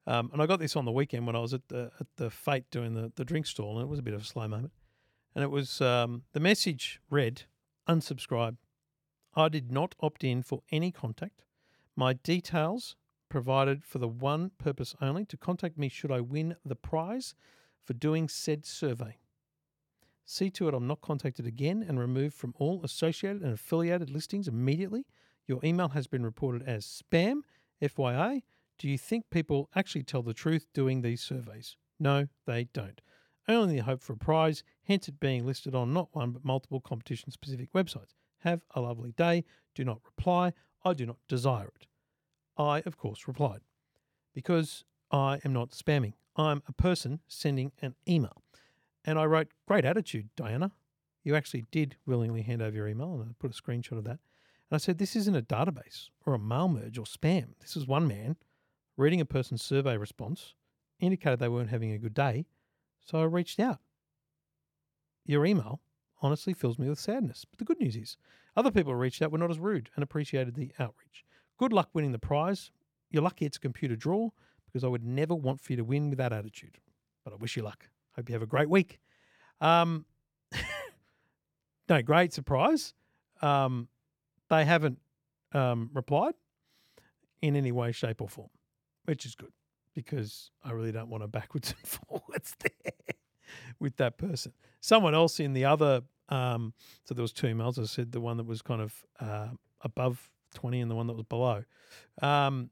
[0.06, 2.30] Um, and I got this on the weekend when I was at the at the
[2.30, 4.74] Fete doing the, the drink stall, and it was a bit of a slow moment.
[5.36, 7.44] And it was um, the message read,
[7.88, 8.58] unsubscribe.
[9.36, 11.44] I did not opt in for any contact.
[11.96, 12.96] My details
[13.30, 17.34] provided for the one purpose only to contact me should I win the prize
[17.84, 19.18] for doing said survey.
[20.26, 24.48] See to it I'm not contacted again and removed from all associated and affiliated listings
[24.48, 25.06] immediately.
[25.48, 27.42] Your email has been reported as spam.
[27.82, 28.44] FYI,
[28.78, 31.76] do you think people actually tell the truth doing these surveys?
[32.00, 33.02] No, they don't.
[33.48, 37.32] Only hope for a prize, hence it being listed on not one but multiple competition
[37.32, 38.16] specific websites.
[38.40, 39.46] Have a lovely day.
[39.76, 40.54] Do not reply.
[40.84, 41.88] I do not desire it.
[42.58, 43.62] I, of course, replied
[44.34, 46.14] because I am not spamming.
[46.36, 48.44] I'm a person sending an email.
[49.06, 50.72] And I wrote, Great attitude, Diana.
[51.24, 54.20] You actually did willingly hand over your email, and I put a screenshot of that.
[54.70, 57.50] And I said, This isn't a database or a mail merge or spam.
[57.62, 58.36] This is one man
[58.98, 60.54] reading a person's survey response,
[61.00, 62.46] indicated they weren't having a good day,
[63.04, 63.80] so I reached out.
[65.26, 65.82] Your email
[66.22, 67.46] honestly fills me with sadness.
[67.50, 68.18] But the good news is,
[68.56, 71.26] other people who reached out were not as rude and appreciated the outreach.
[71.58, 72.72] Good luck winning the prize.
[73.10, 74.30] You're lucky it's a computer draw
[74.66, 76.78] because I would never want for you to win with that attitude.
[77.24, 77.90] But I wish you luck.
[78.16, 79.00] Hope you have a great week.
[79.62, 80.06] Um,
[81.90, 82.94] no, great surprise.
[83.42, 83.88] Um,
[84.50, 85.00] they haven't
[85.54, 86.34] um, replied
[87.42, 88.50] in any way, shape, or form,
[89.06, 89.52] which is good
[89.94, 93.16] because I really don't want to backwards and forwards there
[93.80, 94.54] with that person.
[94.80, 96.74] Someone else in the other, um,
[97.06, 97.80] so there was two emails.
[97.80, 99.50] I said the one that was kind of uh,
[99.82, 101.64] above twenty and the one that was below.
[102.22, 102.70] Um,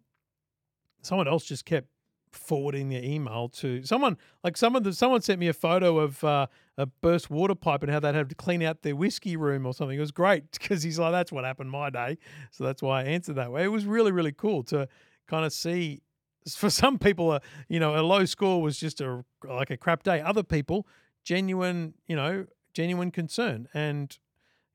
[1.02, 1.88] someone else just kept
[2.32, 6.86] forwarding the email to someone like someone someone sent me a photo of uh, a
[6.86, 9.98] burst water pipe and how they'd have to clean out their whiskey room or something.
[9.98, 12.18] It was great because he's like, that's what happened my day.
[12.52, 13.64] So that's why I answered that way.
[13.64, 14.88] It was really, really cool to
[15.28, 16.02] kind of see
[16.50, 20.04] for some people, a you know, a low score was just a like a crap
[20.04, 20.22] day.
[20.22, 20.88] Other people,
[21.24, 23.68] genuine, you know, genuine concern.
[23.74, 24.18] And,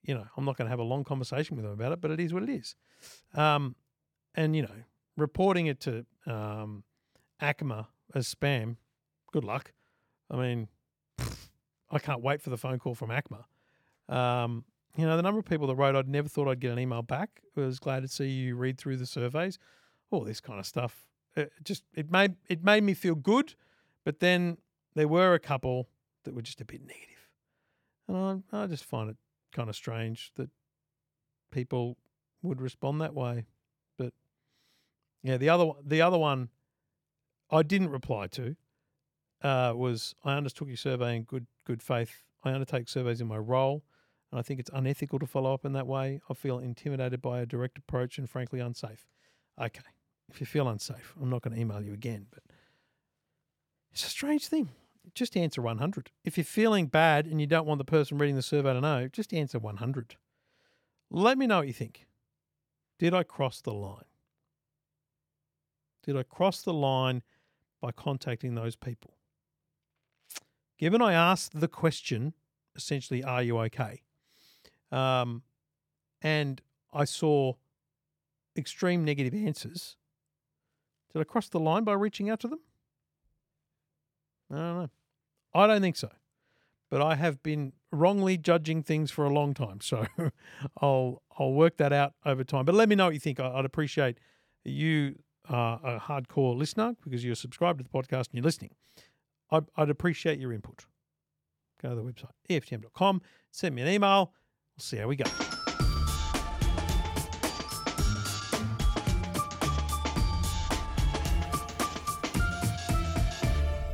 [0.02, 2.10] you know, I'm not going to have a long conversation with them about it, but
[2.10, 2.74] it is what it is.
[3.34, 3.76] Um,
[4.34, 4.84] and, you know,
[5.16, 6.84] reporting it to um,
[7.40, 8.76] ACMA as spam,
[9.32, 9.72] good luck.
[10.30, 10.68] I mean,
[11.90, 13.44] I can't wait for the phone call from ACMA.
[14.14, 14.64] Um,
[14.96, 17.02] you know, the number of people that wrote, I'd never thought I'd get an email
[17.02, 17.42] back.
[17.56, 19.58] I was glad to see you read through the surveys.
[20.10, 21.06] All this kind of stuff.
[21.37, 23.55] It just it made it made me feel good,
[24.05, 24.59] but then
[24.95, 25.89] there were a couple
[26.24, 27.30] that were just a bit negative,
[28.09, 29.16] and I I just find it
[29.53, 30.51] kind of strange that
[31.51, 31.97] people
[32.43, 33.45] would respond that way.
[33.99, 34.12] But
[35.22, 36.49] yeah, the other the other one
[37.51, 38.57] I didn't reply to
[39.43, 42.22] uh, was I undertook your survey in good good faith.
[42.45, 43.84] I undertake surveys in my role,
[44.30, 46.20] and I think it's unethical to follow up in that way.
[46.30, 49.07] I feel intimidated by a direct approach and frankly unsafe.
[49.61, 49.80] Okay,
[50.28, 52.42] if you feel unsafe, I'm not going to email you again, but
[53.92, 54.70] it's a strange thing.
[55.14, 56.10] Just answer 100.
[56.24, 59.08] If you're feeling bad and you don't want the person reading the survey to know,
[59.08, 60.16] just answer 100.
[61.10, 62.06] Let me know what you think.
[62.98, 64.04] Did I cross the line?
[66.04, 67.22] Did I cross the line
[67.80, 69.14] by contacting those people?
[70.78, 72.34] Given I asked the question,
[72.74, 74.02] essentially, are you okay?
[74.92, 75.42] Um,
[76.20, 76.60] and
[76.92, 77.54] I saw
[78.56, 79.96] extreme negative answers,
[81.16, 82.60] did I cross the line by reaching out to them?
[84.52, 84.90] I don't know.
[85.54, 86.10] I don't think so.
[86.90, 90.06] But I have been wrongly judging things for a long time, so
[90.82, 92.66] I'll I'll work that out over time.
[92.66, 93.40] But let me know what you think.
[93.40, 94.18] I'd appreciate
[94.62, 98.72] you are a hardcore listener because you're subscribed to the podcast and you're listening.
[99.50, 100.84] I'd, I'd appreciate your input.
[101.80, 104.32] Go to the website EFTM.com, send me an email.
[104.76, 105.24] We'll see how we go.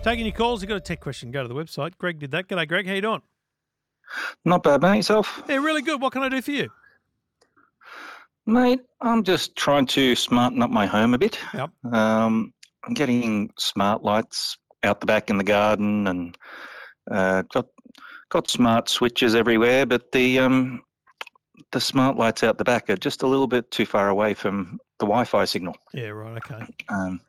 [0.03, 1.97] Taking your calls, you've got a tech question, go to the website.
[1.97, 2.49] Greg did that.
[2.49, 2.89] G'day, Greg.
[2.89, 3.23] How you doing?
[4.45, 4.97] Not bad, mate.
[4.97, 5.45] Yourself?
[5.49, 6.01] Yeah, really good.
[6.01, 6.69] What can I do for you?
[8.45, 11.39] Mate, I'm just trying to smarten up my home a bit.
[11.55, 11.71] Yep.
[11.93, 16.37] Um, I'm getting smart lights out the back in the garden and
[17.09, 17.67] uh, got
[18.29, 20.83] got smart switches everywhere, but the um,
[21.71, 24.81] the smart lights out the back are just a little bit too far away from
[24.99, 25.77] the Wi-Fi signal.
[25.95, 26.43] Yeah, right.
[26.45, 26.67] Okay.
[26.89, 27.21] Um,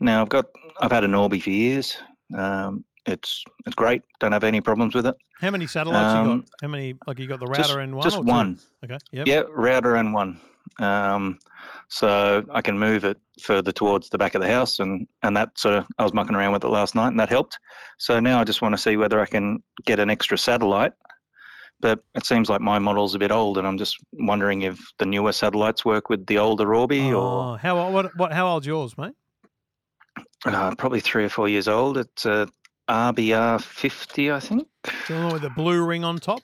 [0.00, 0.46] now I've got
[0.80, 1.96] I've had an Orbi for years.
[2.36, 4.02] Um, it's it's great.
[4.20, 5.16] Don't have any problems with it.
[5.40, 6.48] How many satellites you Um, got?
[6.62, 6.94] How many?
[7.06, 8.02] Like you got the router just- and one?
[8.02, 8.58] just or one.
[8.84, 8.98] Okay.
[9.12, 9.26] Yep.
[9.26, 10.40] Yeah, router and one.
[10.80, 11.38] Um,
[11.88, 15.58] so I can move it further towards the back of the house, and and that
[15.58, 17.58] sort of I was mucking around with it last night, and that helped.
[17.98, 20.92] So now I just want to see whether I can get an extra satellite.
[21.80, 25.06] But it seems like my model's a bit old, and I'm just wondering if the
[25.06, 28.32] newer satellites work with the older Orbi, or Oh, how old- what what?
[28.32, 29.14] How old's yours, mate?
[30.46, 31.98] Uh, probably three or four years old.
[31.98, 32.48] It's a
[32.88, 34.66] RBR 50, I think.
[35.08, 36.40] The with the blue ring on top.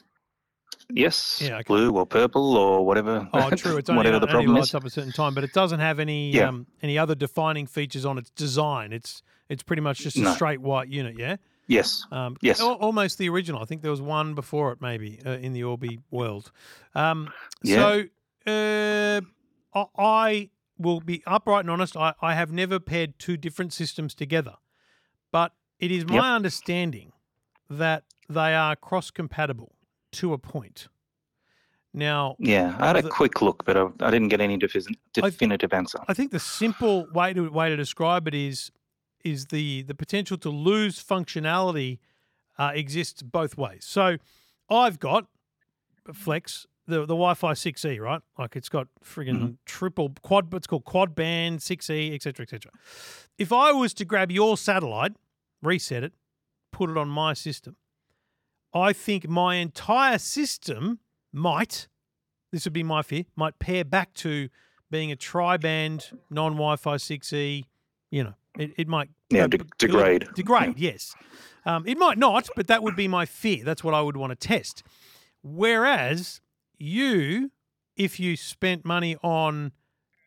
[0.91, 1.63] yes, Yeah, okay.
[1.67, 3.27] blue or purple or whatever.
[3.33, 3.77] Oh, true.
[3.79, 4.75] It's only, whatever the only lights is.
[4.75, 6.49] up a certain time, but it doesn't have any Yeah.
[6.49, 8.93] um, any other defining features on its design.
[8.93, 10.35] It's it's pretty much just a No.
[10.35, 11.17] straight white unit.
[11.19, 11.37] Yeah.
[11.67, 12.61] Yes, Um, Yes.
[12.61, 13.63] al- almost the original.
[13.63, 16.53] I think there was one before it, maybe uh, in the Orbi world.
[16.95, 17.31] Um,
[17.63, 17.77] Yeah.
[18.47, 19.23] So
[19.75, 20.51] uh, I
[20.85, 21.97] will be upright and honest.
[21.97, 24.55] I, I have never paired two different systems together,
[25.33, 26.25] but it is my Yep.
[26.25, 27.13] understanding
[27.69, 29.75] that they are cross compatible
[30.13, 30.89] to a point.
[31.93, 32.77] Now, yeah.
[32.81, 34.59] I had a The- quick look, but I, I didn't get any
[35.13, 35.99] definitive answer.
[36.09, 38.71] I think the simple way to way to describe it is
[39.25, 41.99] is the the potential to lose functionality
[42.59, 43.85] uh, exists both ways.
[43.85, 44.17] So
[44.69, 45.27] I've got
[46.13, 48.21] Flex the the Wi-Fi 6E, right?
[48.39, 52.73] Like it's got friggin' triple quad, it's called quad band 6E, etc., etc.
[53.39, 55.13] If I was to grab your satellite,
[55.63, 56.13] reset it,
[56.73, 57.77] put it on my system,
[58.75, 60.99] I think my entire system
[61.33, 61.89] might,
[62.53, 64.49] this would be my fear, might pair back to
[64.91, 67.65] being a tri-band non-Wi-Fi 6E.
[68.11, 70.29] You know, it, it might Yeah, de- degrade.
[70.35, 71.15] Degrade, yes.
[71.67, 73.65] Um, it might not, but that would be my fear.
[73.65, 74.83] That's what I would want to test.
[75.43, 76.41] Whereas
[76.85, 77.51] you,
[77.97, 79.73] if you spent money on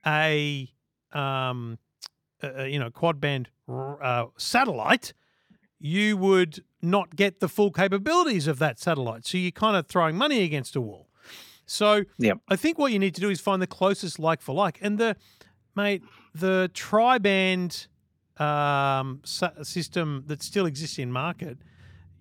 [0.05, 0.70] a,
[1.12, 1.78] um,
[2.41, 5.14] a, you know, quad band uh, satellite,
[5.80, 9.26] you would not get the full capabilities of that satellite.
[9.26, 11.08] So you're kind of throwing money against a wall.
[11.66, 12.39] So Yep.
[12.47, 14.80] I think what you need to do is find the closest like for like.
[14.82, 15.16] And the
[15.76, 16.01] mate,
[16.34, 17.88] the tri-band
[18.38, 21.58] um, sa- system that still exists in market,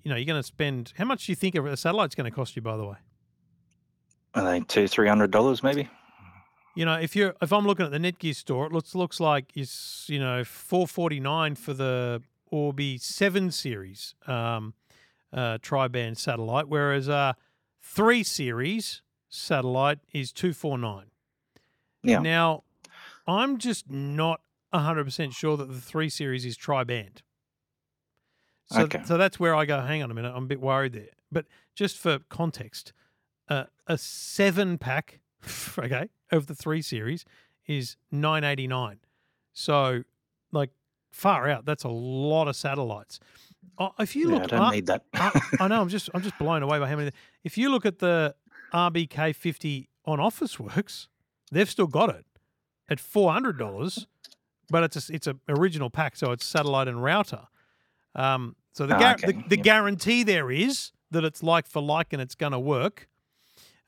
[0.02, 2.34] you know, you're going to spend how much do you think a satellite's going to
[2.34, 2.62] cost you?
[2.62, 2.96] By the way,
[4.36, 5.88] I think two, three hundred dollars maybe.
[6.74, 9.50] you know, if you're if I'm looking at the Netgear store, it looks looks like
[9.54, 14.74] it's you know 449 for the Orbi seven series um,
[15.32, 17.32] uh, tri-band satellite, whereas uh,
[17.82, 21.06] three series satellite is 249.
[22.02, 22.20] Yeah.
[22.20, 22.62] Now,
[23.26, 24.40] I'm just not
[24.72, 27.22] 100% sure that the 3 series is tri band.
[28.66, 29.02] So, Okay.
[29.04, 31.08] so that's where I go, hang on a minute, I'm a bit worried there.
[31.32, 32.92] But just for context,
[33.48, 35.20] uh, a seven pack,
[35.78, 37.24] okay, of the 3 series
[37.66, 38.98] is 989.
[39.52, 40.02] So,
[40.52, 40.70] like,
[41.10, 43.18] far out, that's a lot of satellites.
[43.98, 45.04] If you Yeah, look, I don't need that.
[45.14, 45.80] I, I know.
[45.82, 47.10] I'm just I'm just blown away by how many.
[47.44, 48.34] If you look at the
[48.72, 51.08] RBK 50 on Officeworks,
[51.52, 52.24] they've still got it
[52.88, 54.06] at four hundred dollars,
[54.70, 57.48] but it's a, it's a original pack, so it's satellite and router.
[58.14, 59.64] Um, so the, Ah, gar- okay, the the yep.
[59.64, 63.08] guarantee there is that it's like for like and it's going to work.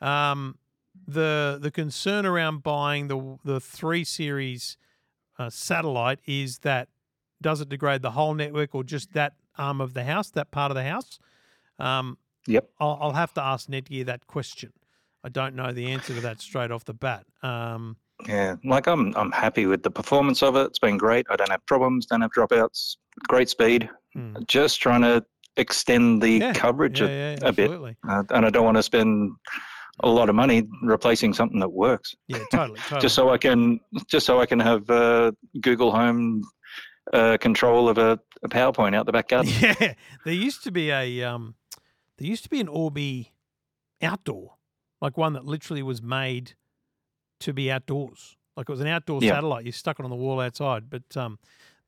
[0.01, 0.59] Um,
[1.07, 4.77] the the concern around buying the the three series
[5.39, 6.89] uh, satellite is that
[7.41, 10.71] does it degrade the whole network or just that arm of the house, that part
[10.71, 11.19] of the house?
[11.79, 12.71] Um, Yep.
[12.81, 14.73] I'll, I'll have to ask Netgear that question.
[15.23, 17.27] I don't know the answer to that straight off the bat.
[17.43, 17.97] Um,
[18.27, 20.67] Yeah, like I'm I'm happy with the performance of it.
[20.69, 21.27] It's been great.
[21.29, 22.97] I don't have problems, don't have dropouts.
[23.29, 23.91] Great speed.
[24.15, 24.37] hmm.
[24.47, 25.25] Just trying to
[25.57, 27.71] extend the Yeah, coverage yeah, a, yeah, a bit,
[28.09, 29.33] uh, and I don't want to spend
[30.01, 32.15] a lot of money replacing something that works.
[32.29, 33.01] Yeah, totally, totally.
[33.03, 36.45] Just so I can just so I can have uh, Google Home
[37.13, 39.53] uh, control of a, a PowerPoint out the back garden.
[39.61, 39.95] Yeah,
[40.25, 41.55] there used to be a um,
[42.19, 43.33] there used to be an Orbi
[44.03, 44.55] outdoor,
[45.01, 46.55] like one that literally was made
[47.41, 48.37] to be outdoors.
[48.57, 49.35] Like it was an outdoor Yeah.
[49.35, 49.65] satellite.
[49.65, 51.39] You stuck it on the wall outside, but um,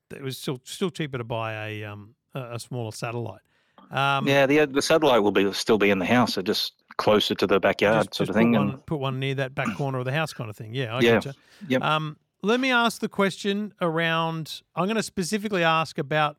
[0.09, 3.41] it was still still cheaper to buy a um a, a smaller satellite.
[3.89, 7.35] Um, yeah, the the satellite will be still be in the house, so just closer
[7.35, 8.53] to the backyard just, sort just of thing.
[8.53, 10.73] Put and- one, put one near that back corner of the house, kind of thing.
[10.73, 11.21] Yeah, I Yeah,
[11.67, 11.81] yep.
[11.81, 14.61] Um, let me ask the question around.
[14.75, 16.37] I'm going to specifically ask about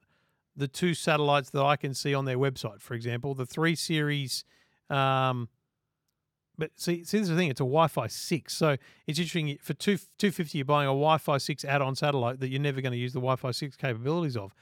[0.56, 2.80] the two satellites that I can see on their website.
[2.80, 4.44] For example, the three series.
[4.90, 5.48] Um,
[6.58, 7.48] but see, see, this is the thing.
[7.48, 9.56] It's a Wi-Fi six, so it's interesting.
[9.62, 12.92] For two two fifty, you're buying a Wi-Fi six add-on satellite that you're never going
[12.92, 14.54] to use the Wi-Fi six capabilities of.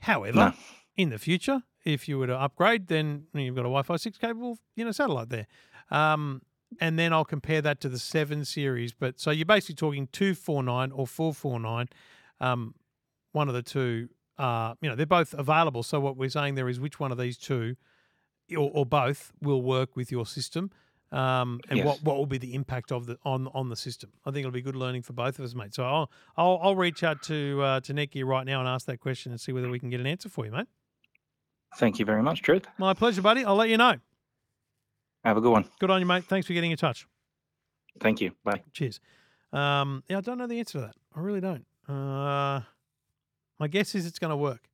[0.00, 0.52] However, No.
[0.98, 4.58] In the future, if you were to upgrade, then you've got a Wi-Fi six capable,
[4.76, 5.46] you know, satellite there.
[5.90, 6.42] Um,
[6.80, 8.92] and then I'll compare that to the seven series.
[8.92, 11.88] But so you're basically talking two four nine or four four nine.
[12.40, 12.74] Um,
[13.32, 15.82] one of the two, uh, you know, they're both available.
[15.82, 17.76] So what we're saying there is which one of these two,
[18.54, 20.70] or, or both, will work with your system.
[21.10, 21.86] Um, and Yes.
[21.86, 24.10] what, what will be the impact of the on on the system?
[24.26, 25.74] I think it'll be good learning for both of us, mate.
[25.74, 28.98] So I'll I'll, I'll reach out to uh, to Netgear right now and ask that
[29.00, 30.66] question and see whether we can get an answer for you, mate.
[31.76, 32.66] Thank you very much, Truth.
[32.78, 33.44] My pleasure, buddy.
[33.44, 33.94] I'll let you know.
[35.24, 35.64] Have a good one.
[35.78, 36.24] Good on you, mate.
[36.24, 37.06] Thanks for getting in touch.
[38.00, 38.32] Thank you.
[38.44, 38.62] Bye.
[38.72, 39.00] Cheers.
[39.52, 40.94] Um, yeah, I don't know the answer to that.
[41.14, 41.64] I really don't.
[41.88, 42.60] Uh,
[43.58, 44.68] my guess is it's going to work.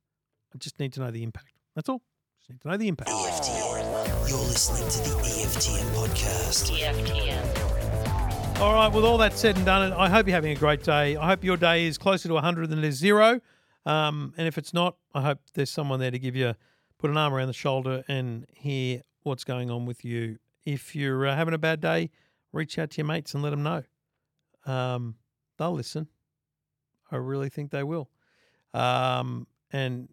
[0.53, 1.53] I just need to know the impact.
[1.75, 2.01] That's all.
[2.39, 3.09] Just need to know the impact.
[3.09, 6.71] EFTM You're listening to the EFTM podcast.
[6.71, 8.61] EFTM.
[8.61, 11.17] All right, with all that said and done, I hope you're having a great day.
[11.17, 13.41] I hope your day is closer to 100 than it is zero.
[13.85, 16.53] Um, and if it's not, I hope there's someone there to give you,
[16.97, 20.37] put an arm around the shoulder and hear what's going on with you.
[20.65, 22.09] If you're uh, having a bad day,
[22.51, 23.83] reach out to your mates and let them know.
[24.65, 25.15] Um,
[25.57, 26.07] they'll listen.
[27.11, 28.09] I really think they will.
[28.73, 30.09] Um, and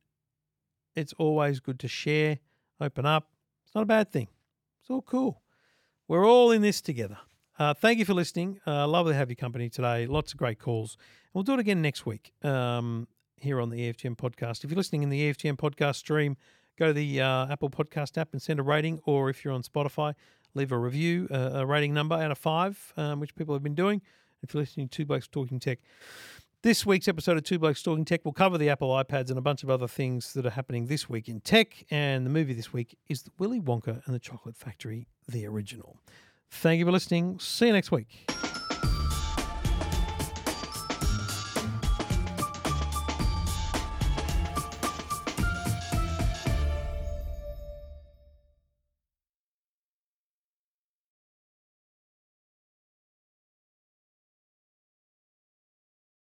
[0.94, 2.38] it's always good to share,
[2.80, 3.28] open up.
[3.64, 4.28] It's not a bad thing.
[4.80, 5.42] It's all cool.
[6.08, 7.18] We're all in this together.
[7.58, 8.60] Uh, thank you for listening.
[8.66, 10.06] Uh, lovely to have your company today.
[10.06, 10.96] Lots of great calls.
[10.96, 13.06] And we'll do it again next week um,
[13.36, 14.64] here on the EFTM podcast.
[14.64, 16.36] If you're listening in the EFTM podcast stream,
[16.82, 19.00] go to the uh, Apple Podcast app and send a rating.
[19.04, 20.14] Or if you're on Spotify,
[20.54, 23.76] leave a review, uh, a rating number out of five, um, which people have been
[23.76, 24.02] doing.
[24.42, 25.78] If you're listening to Two Blokes Talking Tech,
[26.62, 29.42] this week's episode of Two Blokes Talking Tech will cover the Apple iPads and a
[29.42, 31.84] bunch of other things that are happening this week in tech.
[31.90, 35.98] And the movie this week is Willy Wonka and the Chocolate Factory, the original.
[36.50, 37.38] Thank you for listening.
[37.38, 38.41] See you next week.